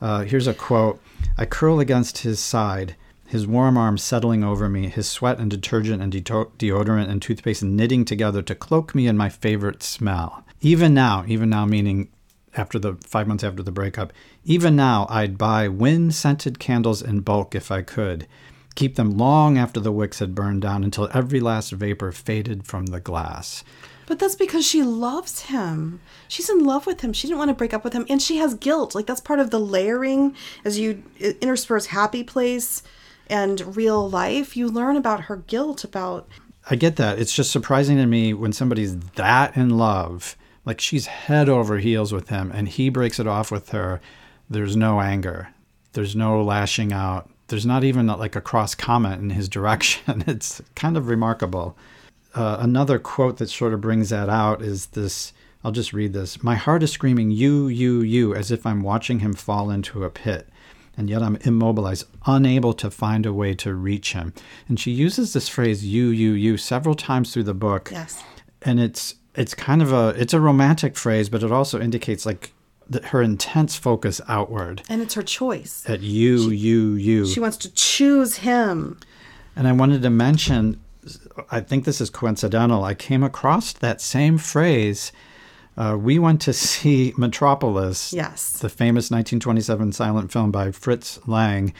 Uh, 0.00 0.22
here's 0.22 0.46
a 0.46 0.54
quote 0.54 1.02
I 1.36 1.44
curl 1.44 1.80
against 1.80 2.18
his 2.18 2.38
side, 2.38 2.94
his 3.26 3.44
warm 3.44 3.76
arms 3.76 4.04
settling 4.04 4.44
over 4.44 4.68
me, 4.68 4.88
his 4.88 5.08
sweat 5.08 5.40
and 5.40 5.50
detergent 5.50 6.00
and 6.00 6.12
de- 6.12 6.20
deodorant 6.20 7.08
and 7.08 7.20
toothpaste 7.20 7.64
knitting 7.64 8.04
together 8.04 8.40
to 8.42 8.54
cloak 8.54 8.94
me 8.94 9.08
in 9.08 9.16
my 9.16 9.28
favorite 9.28 9.82
smell. 9.82 10.44
Even 10.60 10.94
now, 10.94 11.24
even 11.26 11.50
now, 11.50 11.66
meaning 11.66 12.08
after 12.56 12.78
the 12.78 12.94
five 13.04 13.26
months 13.26 13.42
after 13.42 13.64
the 13.64 13.72
breakup, 13.72 14.12
even 14.44 14.76
now, 14.76 15.08
I'd 15.10 15.38
buy 15.38 15.66
Wyn 15.66 16.12
scented 16.12 16.60
candles 16.60 17.02
in 17.02 17.18
bulk 17.20 17.56
if 17.56 17.72
I 17.72 17.82
could 17.82 18.28
keep 18.72 18.96
them 18.96 19.16
long 19.16 19.58
after 19.58 19.80
the 19.80 19.92
wicks 19.92 20.18
had 20.18 20.34
burned 20.34 20.62
down 20.62 20.84
until 20.84 21.08
every 21.12 21.40
last 21.40 21.70
vapor 21.72 22.12
faded 22.12 22.66
from 22.66 22.86
the 22.86 23.00
glass. 23.00 23.64
But 24.06 24.18
that's 24.18 24.34
because 24.34 24.66
she 24.66 24.82
loves 24.82 25.42
him. 25.42 26.00
She's 26.28 26.50
in 26.50 26.64
love 26.64 26.86
with 26.86 27.00
him. 27.00 27.12
She 27.12 27.28
didn't 27.28 27.38
want 27.38 27.50
to 27.50 27.54
break 27.54 27.72
up 27.72 27.84
with 27.84 27.92
him. 27.92 28.04
And 28.10 28.20
she 28.20 28.38
has 28.38 28.54
guilt. 28.54 28.94
Like, 28.94 29.06
that's 29.06 29.20
part 29.20 29.38
of 29.38 29.50
the 29.50 29.60
layering 29.60 30.34
as 30.64 30.78
you 30.78 31.02
intersperse 31.18 31.86
happy 31.86 32.24
place 32.24 32.82
and 33.28 33.76
real 33.76 34.10
life. 34.10 34.56
You 34.56 34.68
learn 34.68 34.96
about 34.96 35.22
her 35.22 35.36
guilt 35.36 35.84
about. 35.84 36.28
I 36.68 36.76
get 36.76 36.96
that. 36.96 37.18
It's 37.18 37.34
just 37.34 37.50
surprising 37.50 37.96
to 37.96 38.06
me 38.06 38.34
when 38.34 38.52
somebody's 38.52 38.98
that 38.98 39.56
in 39.56 39.70
love, 39.70 40.36
like 40.64 40.80
she's 40.80 41.06
head 41.06 41.48
over 41.48 41.78
heels 41.78 42.12
with 42.12 42.28
him, 42.28 42.52
and 42.52 42.68
he 42.68 42.88
breaks 42.88 43.18
it 43.18 43.26
off 43.26 43.50
with 43.50 43.70
her. 43.70 44.00
There's 44.50 44.76
no 44.76 45.00
anger, 45.00 45.48
there's 45.94 46.14
no 46.14 46.42
lashing 46.42 46.92
out, 46.92 47.30
there's 47.52 47.66
not 47.66 47.84
even 47.84 48.06
like 48.06 48.34
a 48.34 48.40
cross 48.40 48.74
comment 48.74 49.20
in 49.20 49.28
his 49.28 49.46
direction. 49.46 50.24
It's 50.26 50.62
kind 50.74 50.96
of 50.96 51.08
remarkable. 51.08 51.76
Uh, 52.34 52.56
another 52.60 52.98
quote 52.98 53.36
that 53.36 53.50
sort 53.50 53.74
of 53.74 53.82
brings 53.82 54.08
that 54.08 54.30
out 54.30 54.62
is 54.62 54.86
this. 54.86 55.34
I'll 55.62 55.70
just 55.70 55.92
read 55.92 56.14
this. 56.14 56.42
My 56.42 56.54
heart 56.54 56.82
is 56.82 56.90
screaming, 56.90 57.30
you, 57.30 57.68
you, 57.68 58.00
you, 58.00 58.34
as 58.34 58.50
if 58.50 58.64
I'm 58.64 58.82
watching 58.82 59.18
him 59.18 59.34
fall 59.34 59.70
into 59.70 60.02
a 60.02 60.08
pit. 60.08 60.48
And 60.96 61.10
yet 61.10 61.22
I'm 61.22 61.36
immobilized, 61.42 62.06
unable 62.24 62.72
to 62.72 62.90
find 62.90 63.26
a 63.26 63.34
way 63.34 63.54
to 63.56 63.74
reach 63.74 64.14
him. 64.14 64.32
And 64.66 64.80
she 64.80 64.90
uses 64.90 65.34
this 65.34 65.48
phrase, 65.48 65.84
you, 65.84 66.08
you, 66.08 66.32
you, 66.32 66.56
several 66.56 66.94
times 66.94 67.32
through 67.32 67.44
the 67.44 67.54
book. 67.54 67.90
Yes. 67.92 68.24
And 68.62 68.80
it's 68.80 69.16
it's 69.34 69.54
kind 69.54 69.82
of 69.82 69.92
a 69.92 70.08
it's 70.16 70.32
a 70.32 70.40
romantic 70.40 70.96
phrase, 70.96 71.28
but 71.28 71.42
it 71.42 71.52
also 71.52 71.78
indicates 71.78 72.24
like 72.24 72.54
her 73.06 73.22
intense 73.22 73.76
focus 73.76 74.20
outward. 74.28 74.82
And 74.88 75.02
it's 75.02 75.14
her 75.14 75.22
choice. 75.22 75.84
At 75.88 76.00
you, 76.00 76.50
she, 76.50 76.56
you, 76.56 76.92
you. 76.94 77.26
She 77.26 77.40
wants 77.40 77.56
to 77.58 77.72
choose 77.72 78.38
him. 78.38 78.98
And 79.54 79.68
I 79.68 79.72
wanted 79.72 80.02
to 80.02 80.10
mention, 80.10 80.80
I 81.50 81.60
think 81.60 81.84
this 81.84 82.00
is 82.00 82.10
coincidental. 82.10 82.84
I 82.84 82.94
came 82.94 83.22
across 83.22 83.72
that 83.72 84.00
same 84.00 84.38
phrase. 84.38 85.12
Uh, 85.76 85.96
we 85.98 86.18
went 86.18 86.40
to 86.42 86.52
see 86.52 87.14
Metropolis, 87.16 88.12
yes, 88.12 88.58
the 88.58 88.68
famous 88.68 89.10
1927 89.10 89.92
silent 89.92 90.30
film 90.30 90.50
by 90.50 90.70
Fritz 90.70 91.18
Lang, 91.26 91.72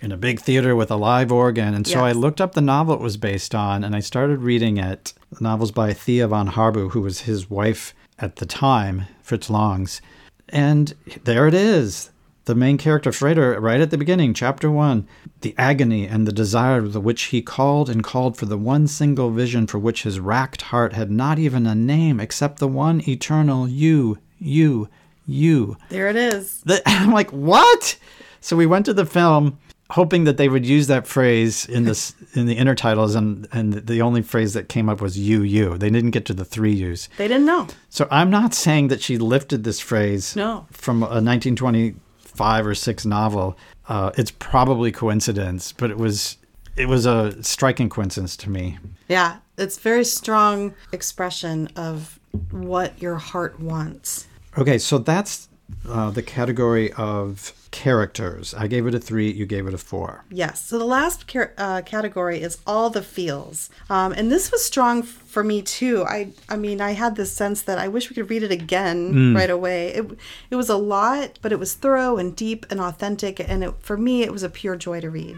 in 0.00 0.12
a 0.12 0.16
big 0.16 0.40
theater 0.40 0.74
with 0.74 0.90
a 0.90 0.96
live 0.96 1.30
organ. 1.30 1.74
And 1.74 1.86
so 1.86 1.94
yes. 1.94 2.02
I 2.02 2.12
looked 2.12 2.40
up 2.40 2.54
the 2.54 2.60
novel 2.60 2.94
it 2.94 3.00
was 3.00 3.16
based 3.16 3.54
on, 3.54 3.84
and 3.84 3.94
I 3.94 4.00
started 4.00 4.40
reading 4.40 4.78
it. 4.78 5.14
The 5.30 5.44
novel's 5.44 5.72
by 5.72 5.92
Thea 5.92 6.28
von 6.28 6.50
Harbou, 6.50 6.90
who 6.90 7.00
was 7.00 7.22
his 7.22 7.48
wife 7.48 7.94
at 8.18 8.36
the 8.36 8.46
time, 8.46 9.04
Fritz 9.22 9.48
Lang's. 9.48 10.00
And 10.48 10.94
there 11.24 11.46
it 11.46 11.54
is. 11.54 12.10
The 12.44 12.54
main 12.54 12.78
character, 12.78 13.10
Freder, 13.10 13.60
right 13.60 13.80
at 13.80 13.90
the 13.90 13.98
beginning, 13.98 14.32
chapter 14.32 14.70
one, 14.70 15.08
the 15.40 15.52
agony 15.58 16.06
and 16.06 16.26
the 16.26 16.32
desire 16.32 16.80
with 16.80 16.94
which 16.96 17.24
he 17.24 17.42
called 17.42 17.90
and 17.90 18.04
called 18.04 18.36
for 18.36 18.46
the 18.46 18.56
one 18.56 18.86
single 18.86 19.30
vision 19.30 19.66
for 19.66 19.80
which 19.80 20.04
his 20.04 20.20
racked 20.20 20.62
heart 20.62 20.92
had 20.92 21.10
not 21.10 21.40
even 21.40 21.66
a 21.66 21.74
name 21.74 22.20
except 22.20 22.60
the 22.60 22.68
one 22.68 23.02
eternal 23.08 23.66
you, 23.66 24.18
you, 24.38 24.88
you. 25.26 25.76
There 25.88 26.08
it 26.08 26.14
is. 26.14 26.60
The, 26.62 26.80
I'm 26.86 27.10
like, 27.10 27.32
what? 27.32 27.98
So 28.40 28.54
we 28.54 28.66
went 28.66 28.86
to 28.86 28.94
the 28.94 29.06
film 29.06 29.58
hoping 29.90 30.24
that 30.24 30.36
they 30.36 30.48
would 30.48 30.66
use 30.66 30.86
that 30.88 31.06
phrase 31.06 31.64
in 31.66 31.84
this 31.84 32.14
in 32.34 32.46
the 32.46 32.56
intertitles 32.56 33.14
and 33.16 33.46
and 33.52 33.72
the 33.86 34.02
only 34.02 34.22
phrase 34.22 34.52
that 34.54 34.68
came 34.68 34.88
up 34.88 35.00
was 35.00 35.18
you 35.18 35.42
you 35.42 35.78
they 35.78 35.90
didn't 35.90 36.10
get 36.10 36.24
to 36.26 36.34
the 36.34 36.44
three 36.44 36.72
u's 36.72 37.08
They 37.18 37.28
didn't 37.28 37.46
know. 37.46 37.68
so 37.88 38.08
i'm 38.10 38.30
not 38.30 38.52
saying 38.54 38.88
that 38.88 39.00
she 39.00 39.16
lifted 39.18 39.62
this 39.64 39.78
phrase 39.80 40.34
No. 40.34 40.66
from 40.72 41.02
a 41.04 41.20
1925 41.22 42.66
or 42.66 42.74
6 42.74 43.06
novel 43.06 43.56
uh, 43.88 44.10
it's 44.18 44.32
probably 44.32 44.90
coincidence 44.92 45.72
but 45.72 45.90
it 45.90 45.98
was 45.98 46.36
it 46.76 46.88
was 46.88 47.06
a 47.06 47.40
striking 47.42 47.88
coincidence 47.88 48.36
to 48.38 48.50
me 48.50 48.78
Yeah, 49.08 49.36
it's 49.56 49.78
very 49.78 50.04
strong 50.04 50.74
expression 50.92 51.68
of 51.76 52.18
what 52.50 53.00
your 53.00 53.16
heart 53.16 53.60
wants. 53.60 54.26
okay 54.58 54.78
so 54.78 54.98
that's 54.98 55.45
uh, 55.88 56.10
the 56.10 56.22
category 56.22 56.92
of 56.92 57.52
characters 57.70 58.54
i 58.54 58.66
gave 58.66 58.86
it 58.86 58.94
a 58.94 58.98
three 58.98 59.30
you 59.30 59.44
gave 59.46 59.66
it 59.66 59.74
a 59.74 59.78
four 59.78 60.24
Yes. 60.30 60.64
So 60.66 60.78
the 60.78 60.84
last 60.84 61.26
ca- 61.28 61.50
uh, 61.58 61.82
category 61.82 62.40
is 62.40 62.58
all 62.66 62.90
the 62.90 63.02
feels, 63.02 63.70
um, 63.90 64.12
and 64.12 64.30
this 64.30 64.50
was 64.50 64.64
strong 64.64 65.02
for 65.02 65.42
me 65.44 65.62
too. 65.62 66.04
I, 66.04 66.30
I 66.48 66.56
mean, 66.56 66.80
I 66.80 66.92
had 66.92 67.16
this 67.16 67.32
sense 67.32 67.62
that 67.62 67.78
I 67.78 67.88
wish 67.88 68.08
we 68.10 68.14
could 68.14 68.30
read 68.30 68.42
it 68.42 68.50
again 68.50 69.34
right 69.34 69.50
away. 69.50 69.88
It, 69.88 70.18
it 70.50 70.56
was 70.56 70.68
a 70.68 70.76
lot, 70.76 71.38
but 71.42 71.52
it 71.52 71.58
was 71.58 71.74
thorough 71.74 72.16
and 72.16 72.34
deep 72.34 72.66
and 72.70 72.80
authentic, 72.80 73.38
and 73.40 73.62
it, 73.64 73.74
for 73.80 73.96
me, 73.96 74.22
it 74.22 74.32
was 74.32 74.42
a 74.42 74.48
pure 74.48 74.76
joy 74.76 75.00
to 75.00 75.10
read. 75.10 75.36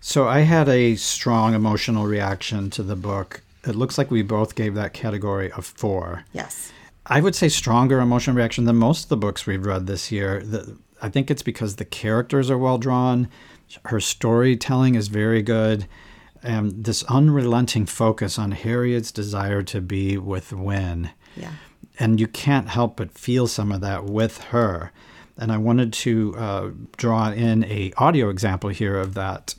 So 0.00 0.28
I 0.28 0.40
had 0.40 0.68
a 0.68 0.94
strong 0.96 1.54
emotional 1.54 2.04
reaction 2.06 2.70
to 2.70 2.82
the 2.82 2.96
book. 2.96 3.42
It 3.66 3.74
looks 3.74 3.96
like 3.98 4.10
we 4.10 4.22
both 4.22 4.54
gave 4.54 4.74
that 4.74 4.92
category 4.92 5.50
a 5.56 5.62
four. 5.62 6.24
Yes. 6.32 6.72
I 7.06 7.20
would 7.20 7.34
say 7.34 7.48
stronger 7.48 8.00
emotional 8.00 8.36
reaction 8.36 8.64
than 8.64 8.76
most 8.76 9.04
of 9.04 9.08
the 9.08 9.16
books 9.16 9.46
we've 9.46 9.66
read 9.66 9.86
this 9.86 10.10
year. 10.10 10.42
The, 10.42 10.78
I 11.02 11.08
think 11.10 11.30
it's 11.30 11.42
because 11.42 11.76
the 11.76 11.84
characters 11.84 12.50
are 12.50 12.58
well 12.58 12.78
drawn, 12.78 13.28
her 13.86 14.00
storytelling 14.00 14.94
is 14.94 15.08
very 15.08 15.42
good, 15.42 15.86
and 16.42 16.84
this 16.84 17.02
unrelenting 17.04 17.86
focus 17.86 18.38
on 18.38 18.52
Harriet's 18.52 19.12
desire 19.12 19.62
to 19.64 19.80
be 19.80 20.16
with 20.16 20.52
Wyn. 20.52 21.10
Yeah. 21.36 21.52
And 21.98 22.20
you 22.20 22.26
can't 22.26 22.68
help 22.68 22.96
but 22.96 23.16
feel 23.16 23.46
some 23.46 23.70
of 23.70 23.80
that 23.82 24.04
with 24.04 24.38
her. 24.44 24.92
And 25.36 25.50
I 25.52 25.58
wanted 25.58 25.92
to 25.94 26.34
uh, 26.36 26.70
draw 26.96 27.30
in 27.30 27.64
a 27.64 27.92
audio 27.96 28.28
example 28.28 28.70
here 28.70 28.96
of 28.96 29.14
that. 29.14 29.54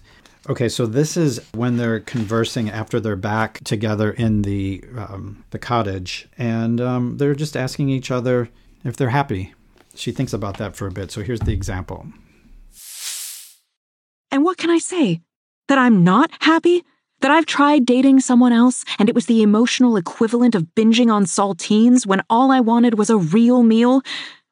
Okay, 0.47 0.69
so 0.69 0.85
this 0.85 1.17
is 1.17 1.41
when 1.53 1.77
they're 1.77 1.99
conversing 1.99 2.69
after 2.69 2.99
they're 2.99 3.15
back 3.15 3.63
together 3.63 4.11
in 4.11 4.43
the 4.43 4.83
um, 4.95 5.43
the 5.49 5.57
cottage, 5.57 6.27
and 6.37 6.79
um, 6.79 7.17
they're 7.17 7.33
just 7.33 7.57
asking 7.57 7.89
each 7.89 8.11
other 8.11 8.49
if 8.83 8.95
they're 8.95 9.09
happy. 9.09 9.55
She 9.95 10.11
thinks 10.11 10.33
about 10.33 10.57
that 10.57 10.75
for 10.75 10.85
a 10.85 10.91
bit. 10.91 11.09
So 11.09 11.23
here's 11.23 11.39
the 11.39 11.53
example. 11.53 12.05
And 14.31 14.43
what 14.43 14.57
can 14.57 14.69
I 14.69 14.77
say? 14.77 15.21
That 15.67 15.79
I'm 15.79 16.03
not 16.03 16.29
happy? 16.41 16.83
That 17.21 17.31
I've 17.31 17.45
tried 17.45 17.85
dating 17.85 18.19
someone 18.19 18.53
else 18.53 18.83
and 18.99 19.09
it 19.09 19.15
was 19.15 19.25
the 19.25 19.41
emotional 19.41 19.97
equivalent 19.97 20.53
of 20.53 20.67
binging 20.75 21.11
on 21.11 21.25
saltines 21.25 22.05
when 22.05 22.21
all 22.29 22.51
I 22.51 22.59
wanted 22.59 22.99
was 22.99 23.09
a 23.09 23.17
real 23.17 23.63
meal? 23.63 24.01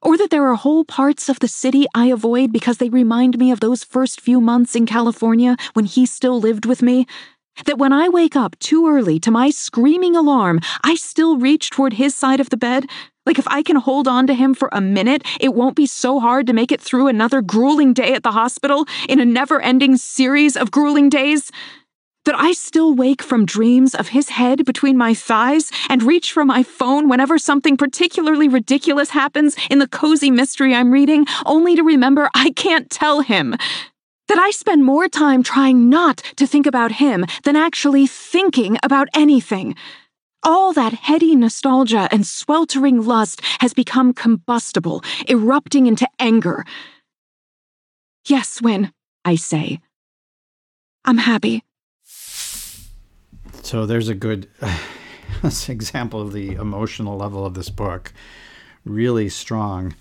Or 0.03 0.17
that 0.17 0.31
there 0.31 0.45
are 0.47 0.55
whole 0.55 0.83
parts 0.83 1.29
of 1.29 1.39
the 1.39 1.47
city 1.47 1.85
I 1.95 2.07
avoid 2.07 2.51
because 2.51 2.77
they 2.77 2.89
remind 2.89 3.37
me 3.37 3.51
of 3.51 3.61
those 3.61 3.85
first 3.85 4.19
few 4.19 4.41
months 4.41 4.75
in 4.75 4.85
California 4.85 5.55
when 5.73 5.85
he 5.85 6.05
still 6.05 6.41
lived 6.41 6.65
with 6.65 6.81
me? 6.81 7.07
That 7.65 7.77
when 7.77 7.93
I 7.93 8.09
wake 8.09 8.35
up 8.35 8.59
too 8.59 8.89
early 8.89 9.17
to 9.19 9.31
my 9.31 9.49
screaming 9.49 10.15
alarm, 10.15 10.59
I 10.83 10.95
still 10.95 11.37
reach 11.37 11.69
toward 11.69 11.93
his 11.93 12.13
side 12.13 12.41
of 12.41 12.49
the 12.49 12.57
bed? 12.57 12.87
Like 13.25 13.39
if 13.39 13.47
I 13.47 13.63
can 13.63 13.77
hold 13.77 14.05
on 14.09 14.27
to 14.27 14.33
him 14.33 14.53
for 14.53 14.67
a 14.73 14.81
minute, 14.81 15.23
it 15.39 15.53
won't 15.53 15.77
be 15.77 15.85
so 15.85 16.19
hard 16.19 16.47
to 16.47 16.53
make 16.53 16.73
it 16.73 16.81
through 16.81 17.07
another 17.07 17.41
grueling 17.41 17.93
day 17.93 18.13
at 18.13 18.23
the 18.23 18.33
hospital 18.33 18.85
in 19.07 19.21
a 19.21 19.25
never 19.25 19.61
ending 19.61 19.95
series 19.95 20.57
of 20.57 20.71
grueling 20.71 21.07
days? 21.07 21.49
That 22.25 22.39
I 22.39 22.53
still 22.53 22.93
wake 22.93 23.21
from 23.21 23.45
dreams 23.45 23.93
of 23.93 24.09
his 24.09 24.29
head 24.29 24.63
between 24.63 24.97
my 24.97 25.13
thighs 25.13 25.71
and 25.89 26.01
reach 26.01 26.31
for 26.31 26.45
my 26.45 26.63
phone 26.63 27.09
whenever 27.09 27.37
something 27.37 27.75
particularly 27.75 28.47
ridiculous 28.47 29.09
happens 29.09 29.57
in 29.69 29.79
the 29.79 29.89
cozy 29.89 30.31
mystery 30.31 30.73
I'm 30.73 30.91
reading, 30.91 31.25
only 31.45 31.75
to 31.75 31.83
remember 31.83 32.29
I 32.33 32.51
can't 32.51 32.89
tell 32.89 33.21
him. 33.21 33.55
That 34.29 34.39
I 34.39 34.51
spend 34.51 34.85
more 34.85 35.09
time 35.09 35.43
trying 35.43 35.89
not 35.89 36.17
to 36.37 36.47
think 36.47 36.65
about 36.65 36.93
him 36.93 37.25
than 37.43 37.57
actually 37.57 38.07
thinking 38.07 38.77
about 38.81 39.09
anything. 39.13 39.75
All 40.43 40.71
that 40.73 40.93
heady 40.93 41.35
nostalgia 41.35 42.07
and 42.09 42.25
sweltering 42.25 43.05
lust 43.05 43.41
has 43.59 43.73
become 43.73 44.13
combustible, 44.13 45.03
erupting 45.27 45.87
into 45.87 46.07
anger. 46.19 46.65
Yes, 48.27 48.61
Wyn, 48.61 48.93
I 49.25 49.35
say. 49.35 49.79
I'm 51.03 51.17
happy. 51.17 51.63
So 53.63 53.85
there's 53.85 54.09
a 54.09 54.15
good 54.15 54.47
example 55.67 56.21
of 56.21 56.33
the 56.33 56.51
emotional 56.53 57.17
level 57.17 57.45
of 57.45 57.53
this 57.53 57.69
book. 57.69 58.13
Really 58.85 59.29
strong. 59.29 59.95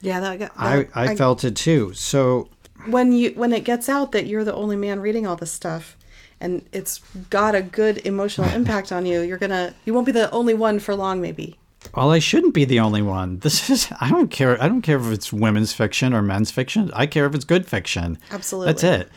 Yeah, 0.00 0.20
that 0.20 0.38
got. 0.38 0.52
I, 0.56 0.76
that- 0.82 0.90
I 0.94 1.16
felt 1.16 1.44
it 1.44 1.56
too. 1.56 1.92
So 1.94 2.48
when 2.86 3.12
you 3.12 3.30
when 3.30 3.52
it 3.52 3.64
gets 3.64 3.88
out 3.88 4.12
that 4.12 4.26
you're 4.26 4.44
the 4.44 4.54
only 4.54 4.76
man 4.76 5.00
reading 5.00 5.26
all 5.26 5.36
this 5.36 5.50
stuff 5.50 5.96
and 6.40 6.66
it's 6.72 6.98
got 7.30 7.54
a 7.54 7.62
good 7.62 7.98
emotional 8.06 8.46
impact 8.54 8.92
on 8.92 9.06
you 9.06 9.22
you're 9.22 9.38
gonna 9.38 9.74
you 9.86 9.94
won't 9.94 10.04
be 10.04 10.12
the 10.12 10.30
only 10.32 10.52
one 10.52 10.78
for 10.78 10.94
long 10.94 11.18
maybe 11.22 11.56
Well, 11.94 12.10
I 12.10 12.18
shouldn't 12.18 12.52
be 12.52 12.66
the 12.66 12.80
only 12.80 13.00
one. 13.00 13.38
This 13.38 13.70
is 13.70 13.88
I 14.00 14.10
don't 14.10 14.28
care 14.30 14.62
I 14.62 14.68
don't 14.68 14.82
care 14.82 14.98
if 14.98 15.10
it's 15.10 15.32
women's 15.32 15.72
fiction 15.72 16.12
or 16.12 16.20
men's 16.20 16.50
fiction. 16.50 16.90
I 16.92 17.06
care 17.06 17.24
if 17.24 17.34
it's 17.34 17.46
good 17.46 17.66
fiction. 17.66 18.18
Absolutely. 18.30 18.72
That's 18.72 18.84
it. 18.84 19.08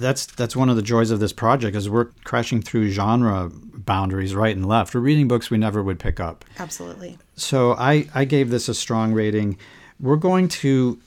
That's 0.00 0.26
that's 0.26 0.56
one 0.56 0.68
of 0.68 0.76
the 0.76 0.82
joys 0.82 1.10
of 1.10 1.20
this 1.20 1.32
project 1.32 1.76
is 1.76 1.88
we're 1.88 2.06
crashing 2.24 2.62
through 2.62 2.90
genre 2.90 3.50
boundaries 3.52 4.34
right 4.34 4.54
and 4.54 4.66
left. 4.66 4.94
We're 4.94 5.00
reading 5.00 5.28
books 5.28 5.50
we 5.50 5.58
never 5.58 5.82
would 5.82 5.98
pick 5.98 6.20
up. 6.20 6.44
absolutely 6.58 7.18
So 7.36 7.72
I, 7.72 8.08
I 8.14 8.24
gave 8.24 8.50
this 8.50 8.68
a 8.68 8.74
strong 8.74 9.12
rating. 9.12 9.58
We're 9.98 10.16
going 10.16 10.48
to 10.48 10.98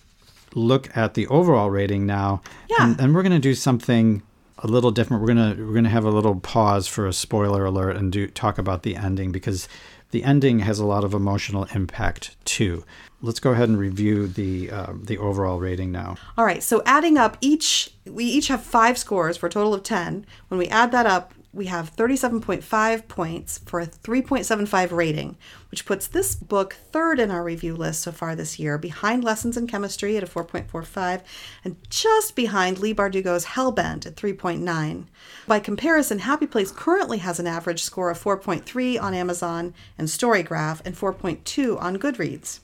look 0.55 0.95
at 0.95 1.13
the 1.13 1.27
overall 1.27 1.69
rating 1.69 2.05
now. 2.05 2.41
Yeah. 2.69 2.75
And, 2.79 2.99
and 2.99 3.15
we're 3.15 3.23
going 3.23 3.33
to 3.33 3.39
do 3.39 3.55
something 3.55 4.21
a 4.63 4.67
little 4.67 4.91
different. 4.91 5.21
We're 5.21 5.33
to 5.55 5.63
we're 5.63 5.81
to 5.81 5.89
have 5.89 6.05
a 6.05 6.09
little 6.09 6.39
pause 6.39 6.87
for 6.87 7.05
a 7.05 7.13
spoiler 7.13 7.65
alert 7.65 7.97
and 7.97 8.11
do 8.11 8.27
talk 8.27 8.57
about 8.57 8.83
the 8.83 8.95
ending 8.95 9.31
because 9.31 9.67
the 10.11 10.23
ending 10.23 10.59
has 10.59 10.79
a 10.79 10.85
lot 10.85 11.03
of 11.03 11.13
emotional 11.13 11.65
impact 11.75 12.35
too. 12.45 12.85
Let's 13.21 13.39
go 13.39 13.51
ahead 13.51 13.69
and 13.69 13.77
review 13.77 14.27
the 14.27 14.71
uh, 14.71 14.93
the 14.95 15.17
overall 15.17 15.59
rating 15.59 15.91
now. 15.91 16.15
all 16.37 16.45
right 16.45 16.63
so 16.63 16.81
adding 16.85 17.17
up 17.17 17.37
each 17.41 17.91
we 18.05 18.23
each 18.23 18.47
have 18.47 18.63
five 18.63 18.97
scores 18.97 19.37
for 19.37 19.47
a 19.47 19.49
total 19.49 19.73
of 19.73 19.83
10 19.83 20.25
when 20.47 20.57
we 20.57 20.67
add 20.67 20.91
that 20.91 21.05
up 21.05 21.33
we 21.53 21.67
have 21.67 21.95
37.5 21.95 23.07
points 23.07 23.59
for 23.59 23.79
a 23.79 23.85
3.75 23.85 24.91
rating, 24.91 25.37
which 25.69 25.85
puts 25.85 26.07
this 26.07 26.33
book 26.33 26.75
third 26.91 27.19
in 27.19 27.29
our 27.29 27.43
review 27.43 27.75
list 27.75 28.01
so 28.01 28.11
far 28.11 28.35
this 28.35 28.57
year, 28.57 28.79
behind 28.79 29.23
Lessons 29.23 29.55
in 29.55 29.67
Chemistry 29.67 30.17
at 30.17 30.23
a 30.23 30.27
4.45, 30.27 31.21
and 31.63 31.77
just 31.89 32.35
behind 32.35 32.79
Leigh 32.79 32.95
Bardugo's 32.95 33.45
Hellbent 33.45 34.07
at 34.07 34.15
3.9. 34.15 35.05
By 35.45 35.59
comparison, 35.59 36.19
Happy 36.19 36.47
Place 36.47 36.71
currently 36.71 37.19
has 37.19 37.39
an 37.39 37.47
average 37.47 37.83
score 37.83 38.09
of 38.09 38.21
4.3 38.21 38.99
on 39.01 39.13
Amazon 39.13 39.75
and 39.97 40.07
Storygraph 40.07 40.81
and 40.83 40.95
4.2 40.95 41.79
on 41.79 41.97
Goodreads. 41.97 42.61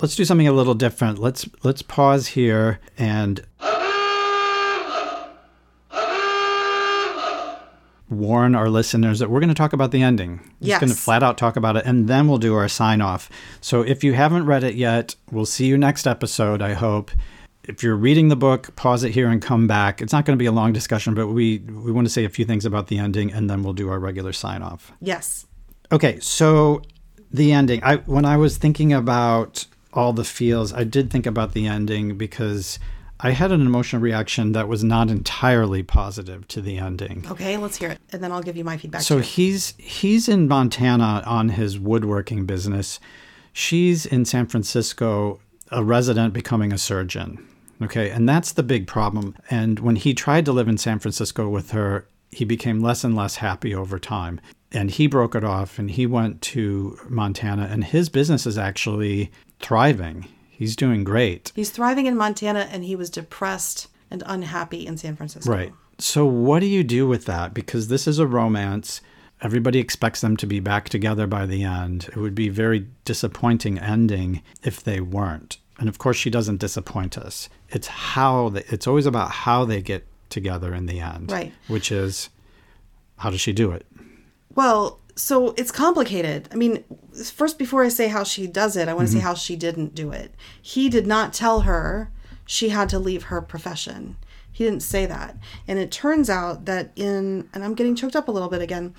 Let's 0.00 0.16
do 0.16 0.24
something 0.24 0.48
a 0.48 0.52
little 0.52 0.74
different. 0.74 1.18
Let's 1.18 1.48
let's 1.62 1.82
pause 1.82 2.28
here 2.28 2.80
and 2.98 3.46
warn 8.12 8.54
our 8.54 8.68
listeners 8.68 9.18
that 9.18 9.30
we're 9.30 9.40
going 9.40 9.48
to 9.48 9.54
talk 9.54 9.72
about 9.72 9.90
the 9.90 10.02
ending. 10.02 10.40
We're 10.60 10.68
just 10.68 10.80
going 10.80 10.92
to 10.92 10.98
flat 10.98 11.22
out 11.22 11.38
talk 11.38 11.56
about 11.56 11.76
it 11.76 11.84
and 11.86 12.08
then 12.08 12.28
we'll 12.28 12.38
do 12.38 12.54
our 12.54 12.68
sign 12.68 13.00
off. 13.00 13.30
So 13.60 13.82
if 13.82 14.04
you 14.04 14.12
haven't 14.12 14.46
read 14.46 14.62
it 14.62 14.74
yet, 14.74 15.16
we'll 15.30 15.46
see 15.46 15.66
you 15.66 15.78
next 15.78 16.06
episode, 16.06 16.62
I 16.62 16.74
hope. 16.74 17.10
If 17.64 17.82
you're 17.82 17.96
reading 17.96 18.28
the 18.28 18.36
book, 18.36 18.74
pause 18.76 19.04
it 19.04 19.12
here 19.12 19.28
and 19.28 19.40
come 19.40 19.66
back. 19.66 20.02
It's 20.02 20.12
not 20.12 20.24
going 20.24 20.36
to 20.36 20.42
be 20.42 20.46
a 20.46 20.52
long 20.52 20.72
discussion, 20.72 21.14
but 21.14 21.28
we 21.28 21.58
we 21.58 21.92
want 21.92 22.06
to 22.06 22.12
say 22.12 22.24
a 22.24 22.28
few 22.28 22.44
things 22.44 22.64
about 22.64 22.88
the 22.88 22.98
ending 22.98 23.32
and 23.32 23.48
then 23.48 23.62
we'll 23.62 23.72
do 23.72 23.88
our 23.88 24.00
regular 24.00 24.32
sign 24.32 24.62
off. 24.62 24.92
Yes. 25.00 25.46
Okay, 25.92 26.18
so 26.20 26.82
the 27.30 27.52
ending. 27.52 27.82
I 27.84 27.96
when 27.96 28.24
I 28.24 28.36
was 28.36 28.56
thinking 28.56 28.92
about 28.92 29.66
all 29.92 30.12
the 30.12 30.24
feels, 30.24 30.72
I 30.72 30.84
did 30.84 31.10
think 31.10 31.26
about 31.26 31.52
the 31.52 31.66
ending 31.66 32.16
because 32.18 32.78
I 33.24 33.30
had 33.30 33.52
an 33.52 33.60
emotional 33.60 34.02
reaction 34.02 34.52
that 34.52 34.66
was 34.66 34.82
not 34.82 35.08
entirely 35.08 35.82
positive 35.82 36.48
to 36.48 36.60
the 36.60 36.78
ending. 36.78 37.24
Okay, 37.30 37.56
let's 37.56 37.76
hear 37.76 37.90
it, 37.90 38.00
and 38.10 38.22
then 38.22 38.32
I'll 38.32 38.42
give 38.42 38.56
you 38.56 38.64
my 38.64 38.76
feedback. 38.76 39.02
So 39.02 39.18
too. 39.18 39.22
he's 39.22 39.74
he's 39.78 40.28
in 40.28 40.48
Montana 40.48 41.22
on 41.24 41.50
his 41.50 41.78
woodworking 41.78 42.46
business. 42.46 42.98
She's 43.52 44.06
in 44.06 44.24
San 44.24 44.46
Francisco, 44.46 45.40
a 45.70 45.84
resident 45.84 46.32
becoming 46.32 46.72
a 46.72 46.78
surgeon. 46.78 47.46
Okay, 47.80 48.10
and 48.10 48.28
that's 48.28 48.52
the 48.52 48.62
big 48.62 48.86
problem. 48.86 49.36
And 49.50 49.78
when 49.80 49.96
he 49.96 50.14
tried 50.14 50.44
to 50.46 50.52
live 50.52 50.68
in 50.68 50.78
San 50.78 50.98
Francisco 50.98 51.48
with 51.48 51.72
her, 51.72 52.06
he 52.30 52.44
became 52.44 52.80
less 52.80 53.04
and 53.04 53.14
less 53.14 53.36
happy 53.36 53.74
over 53.74 53.98
time. 53.98 54.40
And 54.72 54.90
he 54.90 55.06
broke 55.06 55.34
it 55.34 55.44
off 55.44 55.78
and 55.78 55.90
he 55.90 56.06
went 56.06 56.40
to 56.42 56.98
Montana 57.08 57.68
and 57.70 57.84
his 57.84 58.08
business 58.08 58.46
is 58.46 58.56
actually 58.56 59.30
thriving. 59.60 60.26
He's 60.62 60.76
doing 60.76 61.02
great. 61.02 61.50
He's 61.56 61.70
thriving 61.70 62.06
in 62.06 62.16
Montana 62.16 62.68
and 62.70 62.84
he 62.84 62.94
was 62.94 63.10
depressed 63.10 63.88
and 64.12 64.22
unhappy 64.26 64.86
in 64.86 64.96
San 64.96 65.16
Francisco. 65.16 65.50
Right. 65.50 65.72
So, 65.98 66.24
what 66.24 66.60
do 66.60 66.66
you 66.66 66.84
do 66.84 67.08
with 67.08 67.24
that? 67.24 67.52
Because 67.52 67.88
this 67.88 68.06
is 68.06 68.20
a 68.20 68.28
romance. 68.28 69.00
Everybody 69.40 69.80
expects 69.80 70.20
them 70.20 70.36
to 70.36 70.46
be 70.46 70.60
back 70.60 70.88
together 70.88 71.26
by 71.26 71.46
the 71.46 71.64
end. 71.64 72.10
It 72.10 72.16
would 72.16 72.36
be 72.36 72.48
very 72.48 72.86
disappointing 73.04 73.76
ending 73.76 74.40
if 74.62 74.80
they 74.80 75.00
weren't. 75.00 75.58
And 75.80 75.88
of 75.88 75.98
course, 75.98 76.16
she 76.16 76.30
doesn't 76.30 76.60
disappoint 76.60 77.18
us. 77.18 77.48
It's 77.70 77.88
how 77.88 78.50
they, 78.50 78.62
it's 78.68 78.86
always 78.86 79.06
about 79.06 79.32
how 79.32 79.64
they 79.64 79.82
get 79.82 80.06
together 80.30 80.72
in 80.76 80.86
the 80.86 81.00
end. 81.00 81.32
Right. 81.32 81.52
Which 81.66 81.90
is 81.90 82.30
how 83.16 83.30
does 83.30 83.40
she 83.40 83.52
do 83.52 83.72
it? 83.72 83.84
Well, 84.54 85.00
so 85.14 85.54
it's 85.56 85.70
complicated. 85.70 86.48
I 86.52 86.56
mean, 86.56 86.84
first, 87.34 87.58
before 87.58 87.84
I 87.84 87.88
say 87.88 88.08
how 88.08 88.24
she 88.24 88.46
does 88.46 88.76
it, 88.76 88.88
I 88.88 88.94
want 88.94 89.08
to 89.08 89.12
say 89.12 89.18
mm-hmm. 89.18 89.26
how 89.26 89.34
she 89.34 89.56
didn't 89.56 89.94
do 89.94 90.10
it. 90.10 90.34
He 90.60 90.88
did 90.88 91.06
not 91.06 91.32
tell 91.32 91.60
her 91.60 92.10
she 92.46 92.70
had 92.70 92.88
to 92.90 92.98
leave 92.98 93.24
her 93.24 93.40
profession. 93.40 94.16
He 94.50 94.64
didn't 94.64 94.82
say 94.82 95.06
that. 95.06 95.36
And 95.66 95.78
it 95.78 95.90
turns 95.90 96.28
out 96.28 96.66
that 96.66 96.92
in, 96.96 97.48
and 97.52 97.64
I'm 97.64 97.74
getting 97.74 97.94
choked 97.94 98.16
up 98.16 98.28
a 98.28 98.32
little 98.32 98.48
bit 98.48 98.62
again, 98.62 98.94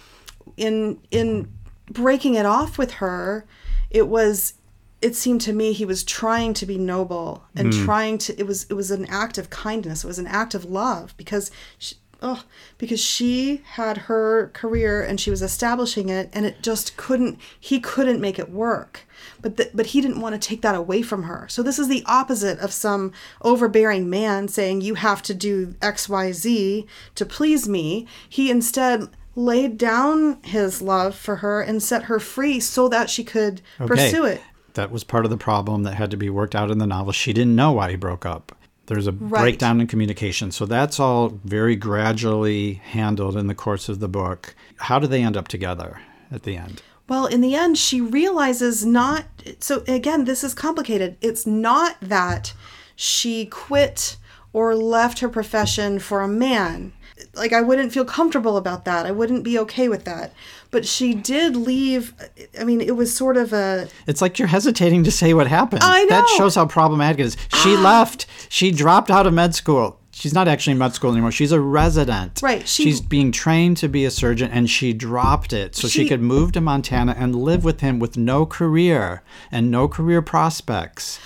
in 0.57 0.99
in 1.11 1.51
breaking 1.89 2.35
it 2.35 2.45
off 2.45 2.77
with 2.77 2.93
her, 2.93 3.45
it 3.89 4.07
was 4.07 4.55
it 5.01 5.15
seemed 5.15 5.41
to 5.41 5.51
me 5.51 5.73
he 5.73 5.85
was 5.85 6.03
trying 6.03 6.53
to 6.53 6.65
be 6.65 6.77
noble 6.77 7.43
and 7.55 7.73
mm. 7.73 7.85
trying 7.85 8.17
to 8.17 8.39
it 8.39 8.47
was 8.47 8.65
it 8.69 8.73
was 8.73 8.89
an 8.89 9.05
act 9.07 9.37
of 9.37 9.49
kindness 9.49 10.05
it 10.05 10.07
was 10.07 10.17
an 10.17 10.27
act 10.27 10.55
of 10.55 10.63
love 10.63 11.13
because 11.17 11.51
she, 11.77 11.95
oh 12.23 12.43
because 12.77 12.99
she 12.99 13.61
had 13.73 13.97
her 13.97 14.49
career 14.53 15.03
and 15.03 15.19
she 15.19 15.29
was 15.29 15.41
establishing 15.41 16.09
it 16.09 16.29
and 16.33 16.45
it 16.45 16.63
just 16.63 16.97
couldn't 16.97 17.37
he 17.59 17.79
couldn't 17.79 18.21
make 18.21 18.39
it 18.39 18.49
work. 18.49 19.05
But 19.41 19.57
th- 19.57 19.71
but 19.73 19.87
he 19.87 20.01
didn't 20.01 20.21
want 20.21 20.33
to 20.33 20.47
take 20.47 20.61
that 20.61 20.73
away 20.73 21.01
from 21.01 21.23
her. 21.23 21.47
So 21.49 21.61
this 21.61 21.77
is 21.77 21.87
the 21.87 22.03
opposite 22.07 22.57
of 22.59 22.73
some 22.73 23.11
overbearing 23.41 24.09
man 24.09 24.47
saying 24.47 24.81
you 24.81 24.95
have 24.95 25.21
to 25.23 25.33
do 25.33 25.67
xyz 25.81 26.87
to 27.15 27.25
please 27.25 27.67
me. 27.67 28.07
He 28.27 28.49
instead 28.49 29.09
laid 29.35 29.77
down 29.77 30.41
his 30.43 30.81
love 30.81 31.15
for 31.15 31.37
her 31.37 31.61
and 31.61 31.81
set 31.81 32.03
her 32.03 32.19
free 32.19 32.59
so 32.59 32.87
that 32.87 33.09
she 33.09 33.23
could 33.23 33.61
pursue 33.87 34.25
it. 34.25 34.41
That 34.75 34.91
was 34.91 35.03
part 35.03 35.25
of 35.25 35.31
the 35.31 35.37
problem 35.37 35.83
that 35.83 35.95
had 35.95 36.11
to 36.11 36.17
be 36.17 36.29
worked 36.29 36.55
out 36.55 36.71
in 36.71 36.79
the 36.79 36.87
novel. 36.87 37.13
She 37.13 37.33
didn't 37.33 37.55
know 37.55 37.73
why 37.73 37.91
he 37.91 37.95
broke 37.95 38.25
up. 38.25 38.55
There's 38.87 39.07
a 39.07 39.13
breakdown 39.13 39.79
in 39.79 39.87
communication. 39.87 40.51
So 40.51 40.65
that's 40.65 40.99
all 40.99 41.39
very 41.45 41.75
gradually 41.75 42.73
handled 42.73 43.37
in 43.37 43.47
the 43.47 43.55
course 43.55 43.87
of 43.87 43.99
the 43.99 44.09
book. 44.09 44.55
How 44.77 44.99
do 44.99 45.07
they 45.07 45.23
end 45.23 45.37
up 45.37 45.47
together 45.47 46.01
at 46.31 46.43
the 46.43 46.57
end? 46.57 46.81
Well, 47.07 47.25
in 47.25 47.41
the 47.41 47.55
end, 47.55 47.77
she 47.77 48.01
realizes 48.01 48.85
not. 48.85 49.25
So, 49.59 49.83
again, 49.87 50.25
this 50.25 50.43
is 50.43 50.53
complicated. 50.53 51.17
It's 51.21 51.45
not 51.45 51.97
that 52.01 52.53
she 52.95 53.45
quit 53.45 54.17
or 54.51 54.75
left 54.75 55.19
her 55.19 55.29
profession 55.29 55.99
for 55.99 56.21
a 56.21 56.27
man. 56.27 56.93
Like, 57.33 57.53
I 57.53 57.61
wouldn't 57.61 57.93
feel 57.93 58.05
comfortable 58.05 58.57
about 58.57 58.85
that. 58.85 59.05
I 59.05 59.11
wouldn't 59.11 59.43
be 59.43 59.57
okay 59.59 59.87
with 59.89 60.05
that. 60.05 60.33
But 60.71 60.85
she 60.85 61.13
did 61.13 61.55
leave. 61.55 62.13
I 62.59 62.63
mean, 62.63 62.81
it 62.81 62.95
was 62.95 63.15
sort 63.15 63.37
of 63.37 63.53
a. 63.53 63.87
It's 64.07 64.21
like 64.21 64.39
you're 64.39 64.47
hesitating 64.47 65.03
to 65.05 65.11
say 65.11 65.33
what 65.33 65.47
happened. 65.47 65.83
I 65.83 66.05
That 66.09 66.21
know. 66.21 66.25
Ah. 66.27 66.37
shows 66.37 66.55
how 66.55 66.65
problematic 66.65 67.19
it 67.19 67.25
is. 67.27 67.37
She 67.61 67.75
left. 67.77 68.25
She 68.49 68.71
dropped 68.71 69.09
out 69.11 69.27
of 69.27 69.33
med 69.33 69.53
school. 69.55 69.99
She's 70.15 70.33
not 70.33 70.47
actually 70.47 70.73
in 70.73 70.77
med 70.77 70.93
school 70.93 71.11
anymore. 71.11 71.31
She's 71.31 71.51
a 71.51 71.59
resident. 71.59 72.39
Right, 72.43 72.67
she- 72.67 72.83
She's 72.83 73.01
being 73.01 73.31
trained 73.31 73.77
to 73.77 73.87
be 73.87 74.05
a 74.05 74.11
surgeon 74.11 74.51
and 74.51 74.69
she 74.69 74.93
dropped 74.93 75.53
it 75.53 75.75
so 75.75 75.87
she, 75.87 76.03
She- 76.03 76.09
could 76.09 76.21
move 76.21 76.51
to 76.51 76.61
Montana 76.61 77.15
and 77.17 77.35
live 77.35 77.63
with 77.63 77.81
him 77.81 77.97
with 77.97 78.15
no 78.15 78.45
career 78.45 79.23
and 79.51 79.71
no 79.71 79.87
career 79.87 80.21
prospects. 80.21 81.19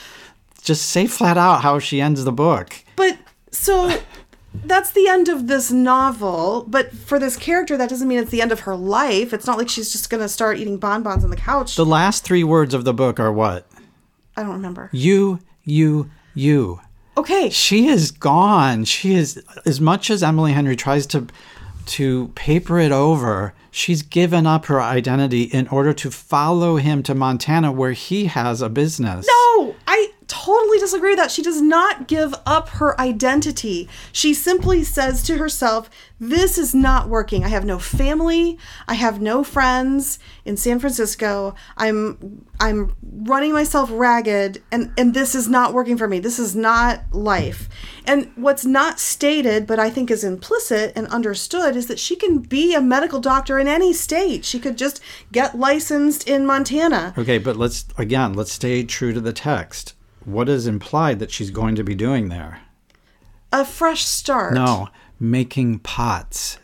Just 0.61 0.85
say 0.85 1.05
flat 1.05 1.37
out 1.37 1.61
how 1.63 1.79
she 1.79 1.99
ends 2.01 2.23
the 2.23 2.31
book. 2.31 2.75
But 2.95 3.17
so 3.51 3.99
that's 4.65 4.91
the 4.91 5.07
end 5.07 5.29
of 5.29 5.47
this 5.47 5.71
novel. 5.71 6.65
But 6.67 6.91
for 6.93 7.19
this 7.19 7.35
character, 7.37 7.77
that 7.77 7.89
doesn't 7.89 8.07
mean 8.07 8.19
it's 8.19 8.31
the 8.31 8.41
end 8.41 8.51
of 8.51 8.61
her 8.61 8.75
life. 8.75 9.33
It's 9.33 9.45
not 9.45 9.57
like 9.57 9.69
she's 9.69 9.91
just 9.91 10.09
going 10.09 10.21
to 10.21 10.29
start 10.29 10.57
eating 10.57 10.77
bonbons 10.77 11.23
on 11.23 11.29
the 11.29 11.37
couch. 11.37 11.75
The 11.75 11.85
last 11.85 12.23
three 12.23 12.43
words 12.43 12.73
of 12.73 12.83
the 12.85 12.93
book 12.93 13.19
are 13.19 13.31
what? 13.31 13.67
I 14.35 14.43
don't 14.43 14.53
remember. 14.53 14.89
You, 14.91 15.39
you, 15.63 16.09
you. 16.33 16.79
Okay. 17.17 17.49
She 17.49 17.87
is 17.87 18.11
gone. 18.11 18.85
She 18.85 19.15
is 19.15 19.43
as 19.65 19.81
much 19.81 20.09
as 20.09 20.21
Emily 20.21 20.53
Henry 20.53 20.75
tries 20.75 21.07
to 21.07 21.27
to 21.87 22.27
paper 22.35 22.79
it 22.79 22.91
over, 22.91 23.53
she's 23.71 24.01
given 24.01 24.45
up 24.45 24.65
her 24.65 24.81
identity 24.81 25.43
in 25.43 25.67
order 25.69 25.93
to 25.93 26.11
follow 26.11 26.75
him 26.75 27.01
to 27.03 27.15
Montana 27.15 27.71
where 27.71 27.93
he 27.93 28.25
has 28.25 28.61
a 28.61 28.69
business. 28.69 29.27
No, 29.27 29.66
totally 30.47 30.79
disagree 30.79 31.11
with 31.11 31.19
that. 31.19 31.31
She 31.31 31.41
does 31.41 31.61
not 31.61 32.07
give 32.07 32.33
up 32.45 32.69
her 32.69 32.99
identity. 33.01 33.89
She 34.13 34.33
simply 34.33 34.81
says 34.81 35.21
to 35.23 35.37
herself, 35.37 35.89
This 36.21 36.57
is 36.57 36.73
not 36.73 37.09
working. 37.09 37.43
I 37.43 37.49
have 37.49 37.65
no 37.65 37.79
family. 37.79 38.57
I 38.87 38.93
have 38.93 39.19
no 39.21 39.43
friends 39.43 40.19
in 40.45 40.55
San 40.55 40.79
Francisco. 40.79 41.53
I'm 41.75 42.45
I'm 42.61 42.95
running 43.03 43.51
myself 43.51 43.89
ragged 43.91 44.63
and, 44.71 44.93
and 44.97 45.13
this 45.13 45.35
is 45.35 45.49
not 45.49 45.73
working 45.73 45.97
for 45.97 46.07
me. 46.07 46.19
This 46.19 46.39
is 46.39 46.55
not 46.55 47.03
life. 47.11 47.67
And 48.05 48.31
what's 48.35 48.65
not 48.65 48.99
stated, 48.99 49.67
but 49.67 49.79
I 49.79 49.89
think 49.89 50.09
is 50.09 50.23
implicit 50.23 50.93
and 50.95 51.07
understood, 51.07 51.75
is 51.75 51.87
that 51.87 51.99
she 51.99 52.15
can 52.15 52.39
be 52.39 52.73
a 52.73 52.81
medical 52.81 53.19
doctor 53.19 53.59
in 53.59 53.67
any 53.67 53.91
state. 53.91 54.45
She 54.45 54.59
could 54.59 54.77
just 54.77 55.01
get 55.31 55.59
licensed 55.59 56.27
in 56.27 56.45
Montana. 56.45 57.13
Okay, 57.17 57.37
but 57.37 57.57
let's 57.57 57.85
again, 57.97 58.33
let's 58.33 58.53
stay 58.53 58.83
true 58.83 59.11
to 59.11 59.19
the 59.19 59.33
text. 59.33 59.93
What 60.27 60.49
is 60.49 60.67
implied 60.67 61.19
that 61.19 61.31
she's 61.31 61.51
going 61.51 61.75
to 61.75 61.85
be 61.85 61.95
doing 61.95 62.27
there? 62.27 62.59
A 63.53 63.63
fresh 63.63 64.03
start. 64.03 64.53
No, 64.53 64.89
making 65.21 65.79
pots. 65.79 66.59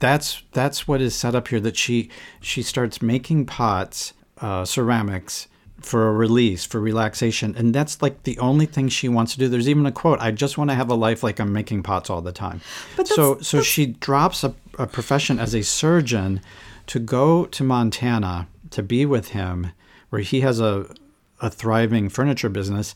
That's 0.00 0.42
that's 0.50 0.88
what 0.88 1.00
is 1.00 1.14
set 1.14 1.36
up 1.36 1.46
here. 1.46 1.60
That 1.60 1.76
she 1.76 2.10
she 2.40 2.60
starts 2.60 3.00
making 3.00 3.46
pots, 3.46 4.14
uh, 4.40 4.64
ceramics 4.64 5.46
for 5.80 6.08
a 6.08 6.12
release, 6.12 6.64
for 6.64 6.80
relaxation, 6.80 7.54
and 7.56 7.72
that's 7.72 8.02
like 8.02 8.24
the 8.24 8.36
only 8.40 8.66
thing 8.66 8.88
she 8.88 9.08
wants 9.08 9.34
to 9.34 9.38
do. 9.38 9.48
There's 9.48 9.68
even 9.68 9.86
a 9.86 9.92
quote: 9.92 10.18
"I 10.20 10.32
just 10.32 10.58
want 10.58 10.70
to 10.70 10.74
have 10.74 10.90
a 10.90 10.96
life 10.96 11.22
like 11.22 11.38
I'm 11.38 11.52
making 11.52 11.84
pots 11.84 12.10
all 12.10 12.20
the 12.20 12.32
time." 12.32 12.62
But 12.96 13.06
so 13.06 13.34
that's- 13.34 13.46
so 13.46 13.62
she 13.62 13.86
drops 13.86 14.42
a, 14.42 14.56
a 14.76 14.88
profession 14.88 15.38
as 15.38 15.54
a 15.54 15.62
surgeon 15.62 16.40
to 16.88 16.98
go 16.98 17.44
to 17.46 17.62
Montana 17.62 18.48
to 18.70 18.82
be 18.82 19.06
with 19.06 19.28
him, 19.28 19.70
where 20.10 20.20
he 20.22 20.40
has 20.40 20.58
a 20.58 20.86
a 21.44 21.50
thriving 21.50 22.08
furniture 22.08 22.48
business, 22.48 22.94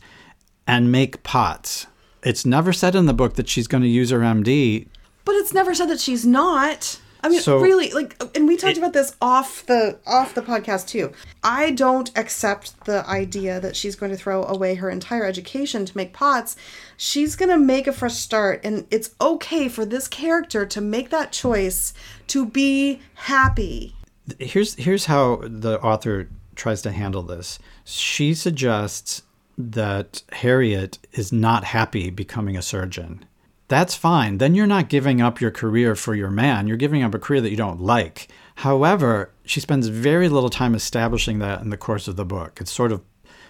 and 0.65 0.91
make 0.91 1.21
pots. 1.23 1.85
It's 2.23 2.45
never 2.45 2.73
said 2.73 2.95
in 2.95 3.05
the 3.05 3.13
book 3.13 3.35
that 3.35 3.47
she's 3.47 3.67
going 3.67 3.83
to 3.83 3.89
use 3.89 4.09
her 4.09 4.19
MD 4.19 4.87
But 5.23 5.35
it's 5.35 5.53
never 5.53 5.73
said 5.75 5.89
that 5.89 5.99
she's 5.99 6.25
not. 6.25 6.99
I 7.21 7.27
mean, 7.29 7.41
So- 7.41 7.59
really, 7.59 7.91
like, 7.91 8.15
and 8.33 8.47
we 8.47 8.55
talked 8.57 8.77
about 8.77 8.93
this 8.93 9.13
off 9.21 9.65
the 9.65 9.99
off 10.07 10.33
the 10.33 10.41
podcast 10.41 10.87
too. 10.87 11.11
I 11.43 11.71
don't 11.71 12.09
accept 12.17 12.85
the 12.85 13.05
idea 13.07 13.59
that 13.59 13.75
she's 13.75 13.95
going 13.95 14.11
to 14.11 14.17
throw 14.17 14.43
away 14.45 14.75
her 14.75 14.89
entire 14.89 15.25
education 15.25 15.85
to 15.85 15.95
make 15.97 16.13
pots. 16.13 16.55
She's 16.97 17.35
going 17.35 17.49
to 17.49 17.57
make 17.57 17.87
a 17.87 17.91
fresh 17.93 18.15
start, 18.15 18.61
and 18.63 18.87
it's 18.89 19.11
okay 19.19 19.67
for 19.69 19.85
this 19.85 20.07
character 20.07 20.65
to 20.65 20.81
make 20.81 21.09
that 21.09 21.31
choice 21.31 21.93
to 22.27 22.45
be 22.45 23.01
happy. 23.15 23.93
here's 24.39 24.75
here's 24.75 25.05
how 25.05 25.41
the 25.43 25.79
author 25.81 26.29
tries 26.55 26.81
to 26.83 26.91
handle 26.91 27.21
this. 27.23 27.59
She 27.91 28.35
suggests 28.35 29.23
that 29.57 30.21
Harriet 30.31 30.99
is 31.11 31.31
not 31.31 31.63
happy 31.63 32.11
becoming 32.11 32.55
a 32.55 32.61
surgeon. 32.61 33.25
That's 33.67 33.95
fine. 33.95 34.37
Then 34.37 34.53
you're 34.53 34.67
not 34.67 34.89
giving 34.89 35.21
up 35.21 35.41
your 35.41 35.51
career 35.51 35.95
for 35.95 36.13
your 36.13 36.29
man. 36.29 36.67
You're 36.67 36.77
giving 36.77 37.01
up 37.01 37.15
a 37.15 37.19
career 37.19 37.41
that 37.41 37.49
you 37.49 37.57
don't 37.57 37.81
like. 37.81 38.27
However, 38.55 39.31
she 39.43 39.59
spends 39.59 39.87
very 39.87 40.29
little 40.29 40.49
time 40.49 40.75
establishing 40.75 41.39
that 41.39 41.61
in 41.61 41.71
the 41.71 41.77
course 41.77 42.07
of 42.07 42.15
the 42.15 42.25
book. 42.25 42.59
It's 42.61 42.71
sort 42.71 42.91
of 42.91 43.01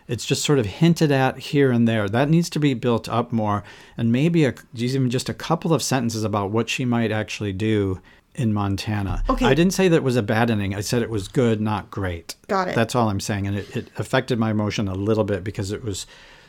it's 0.08 0.25
just 0.25 0.43
sort 0.43 0.58
of 0.58 0.65
hinted 0.65 1.12
at 1.12 1.38
here 1.38 1.71
and 1.71 1.88
there. 1.88 2.10
That 2.10 2.30
needs 2.30 2.49
to 2.52 2.60
be 2.60 2.73
built 2.73 3.08
up 3.08 3.32
more, 3.32 3.63
and 3.95 4.12
maybe 4.12 4.43
a, 4.43 4.56
even 4.73 5.10
just 5.12 5.30
a 5.30 5.36
couple 5.36 5.71
of 5.71 5.84
sentences 5.84 6.23
about 6.23 6.49
what 6.49 6.67
she 6.67 6.84
might 6.84 7.12
actually 7.12 7.54
do 7.54 8.02
in 8.39 8.54
Montana. 8.54 9.23
Okay. 9.30 9.45
I 9.45 9.54
didn't 9.54 9.73
say 9.73 9.88
that 9.89 9.97
it 9.97 10.04
was 10.04 10.15
a 10.15 10.23
bad 10.23 10.49
ending. 10.49 10.73
I 10.73 10.80
said 10.82 11.02
it 11.02 11.10
was 11.10 11.28
good, 11.28 11.60
not 11.60 11.91
great. 11.91 12.36
Got 12.47 12.69
it. 12.69 12.75
That's 12.75 12.95
all 12.95 13.10
I'm 13.10 13.19
saying, 13.19 13.47
and 13.47 13.58
it, 13.58 13.75
it 13.75 13.89
affected 13.97 14.39
my 14.39 14.52
emotion 14.52 14.88
a 14.88 14.95
little 14.95 15.23
bit 15.25 15.43
because 15.43 15.71
it 15.71 15.84
was 15.84 16.08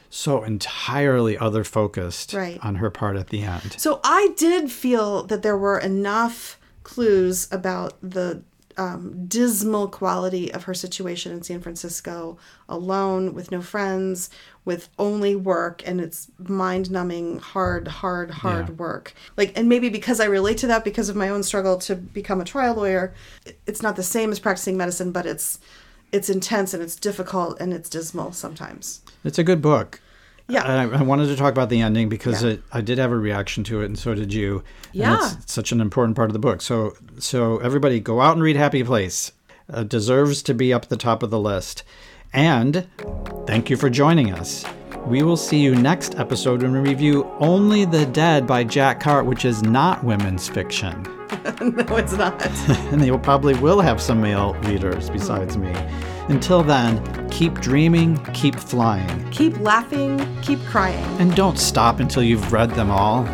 so 0.08 0.42
entirely 0.42 1.36
other 1.38 1.62
focused 1.64 2.32
Right. 2.32 2.58
on 2.62 2.76
her 2.76 2.90
part 2.90 3.16
at 3.16 3.28
the 3.28 3.42
end. 3.42 3.76
So 3.78 4.00
I 4.04 4.30
did 4.36 4.70
feel 4.70 5.24
that 5.24 5.42
there 5.42 5.56
were 5.56 5.78
enough 5.78 6.58
clues 6.82 7.46
about 7.52 7.94
the 8.02 8.42
um, 8.80 9.26
dismal 9.26 9.88
quality 9.88 10.50
of 10.54 10.64
her 10.64 10.72
situation 10.72 11.32
in 11.32 11.42
San 11.42 11.60
Francisco, 11.60 12.38
alone, 12.66 13.34
with 13.34 13.50
no 13.50 13.60
friends, 13.60 14.30
with 14.64 14.88
only 14.98 15.36
work, 15.36 15.82
and 15.84 16.00
it's 16.00 16.28
mind 16.38 16.90
numbing, 16.90 17.40
hard, 17.40 17.86
hard, 17.88 18.30
hard 18.30 18.68
Yeah. 18.68 18.74
work. 18.76 19.12
Like, 19.36 19.52
and 19.54 19.68
maybe 19.68 19.90
because 19.90 20.18
I 20.18 20.24
relate 20.24 20.56
to 20.58 20.66
that 20.68 20.82
because 20.82 21.10
of 21.10 21.16
my 21.16 21.28
own 21.28 21.42
struggle 21.42 21.76
to 21.76 21.94
become 21.94 22.40
a 22.40 22.44
trial 22.44 22.74
lawyer, 22.74 23.12
it's 23.66 23.82
not 23.82 23.96
the 23.96 24.02
same 24.02 24.32
as 24.32 24.38
practicing 24.38 24.78
medicine, 24.78 25.12
but 25.12 25.26
it's 25.26 25.58
it's 26.10 26.30
intense 26.30 26.74
and 26.74 26.82
it's 26.82 26.96
difficult 26.96 27.60
and 27.60 27.72
it's 27.72 27.88
dismal 27.88 28.32
sometimes. 28.32 29.00
It's 29.22 29.38
a 29.38 29.44
good 29.44 29.62
book. 29.62 30.00
Yeah. 30.50 30.64
I, 30.64 30.98
I 30.98 31.02
wanted 31.02 31.26
to 31.28 31.36
talk 31.36 31.52
about 31.52 31.68
the 31.70 31.80
ending 31.80 32.08
because 32.08 32.42
Yeah. 32.42 32.50
it, 32.50 32.62
I 32.72 32.80
did 32.80 32.98
have 32.98 33.12
a 33.12 33.16
reaction 33.18 33.64
to 33.64 33.82
it, 33.82 33.86
and 33.86 33.98
so 33.98 34.14
did 34.14 34.32
you. 34.34 34.56
And 34.92 34.94
Yeah. 35.02 35.30
it's 35.40 35.52
such 35.52 35.72
an 35.72 35.80
important 35.80 36.16
part 36.16 36.28
of 36.28 36.32
the 36.32 36.38
book. 36.40 36.60
So, 36.60 36.94
so 37.18 37.58
everybody, 37.58 38.00
go 38.00 38.20
out 38.20 38.34
and 38.34 38.42
read 38.42 38.56
Happy 38.56 38.82
Place. 38.84 39.32
Uh, 39.72 39.84
deserves 39.84 40.42
to 40.42 40.52
be 40.52 40.72
up 40.72 40.82
at 40.84 40.88
the 40.88 40.96
top 40.96 41.22
of 41.22 41.30
the 41.30 41.38
list. 41.38 41.84
And 42.32 42.86
thank 43.46 43.70
you 43.70 43.76
for 43.76 43.88
joining 43.88 44.32
us. 44.32 44.64
We 45.06 45.22
will 45.22 45.36
see 45.36 45.58
you 45.60 45.74
next 45.74 46.18
episode 46.18 46.62
when 46.62 46.72
we 46.72 46.80
review 46.80 47.24
Only 47.38 47.84
the 47.84 48.04
Dead 48.06 48.46
by 48.46 48.64
Jack 48.64 49.00
Carr, 49.00 49.22
which 49.24 49.44
is 49.44 49.62
not 49.62 50.04
women's 50.04 50.48
fiction. 50.48 51.02
no, 51.60 51.96
it's 51.96 52.12
not. 52.12 52.44
and 52.92 53.00
they 53.00 53.10
will 53.10 53.18
probably 53.18 53.54
will 53.54 53.80
have 53.80 54.00
some 54.00 54.20
male 54.20 54.54
readers 54.64 55.08
besides 55.08 55.56
me. 55.56 55.72
Until 56.30 56.62
then, 56.62 57.28
keep 57.28 57.54
dreaming, 57.54 58.16
keep 58.32 58.54
flying, 58.54 59.28
keep 59.30 59.58
laughing, 59.58 60.24
keep 60.42 60.60
crying. 60.60 61.04
and 61.18 61.34
don't 61.34 61.58
stop 61.58 61.98
until 61.98 62.22
you've 62.22 62.52
read 62.52 62.70
them 62.70 62.88
all. 62.88 63.24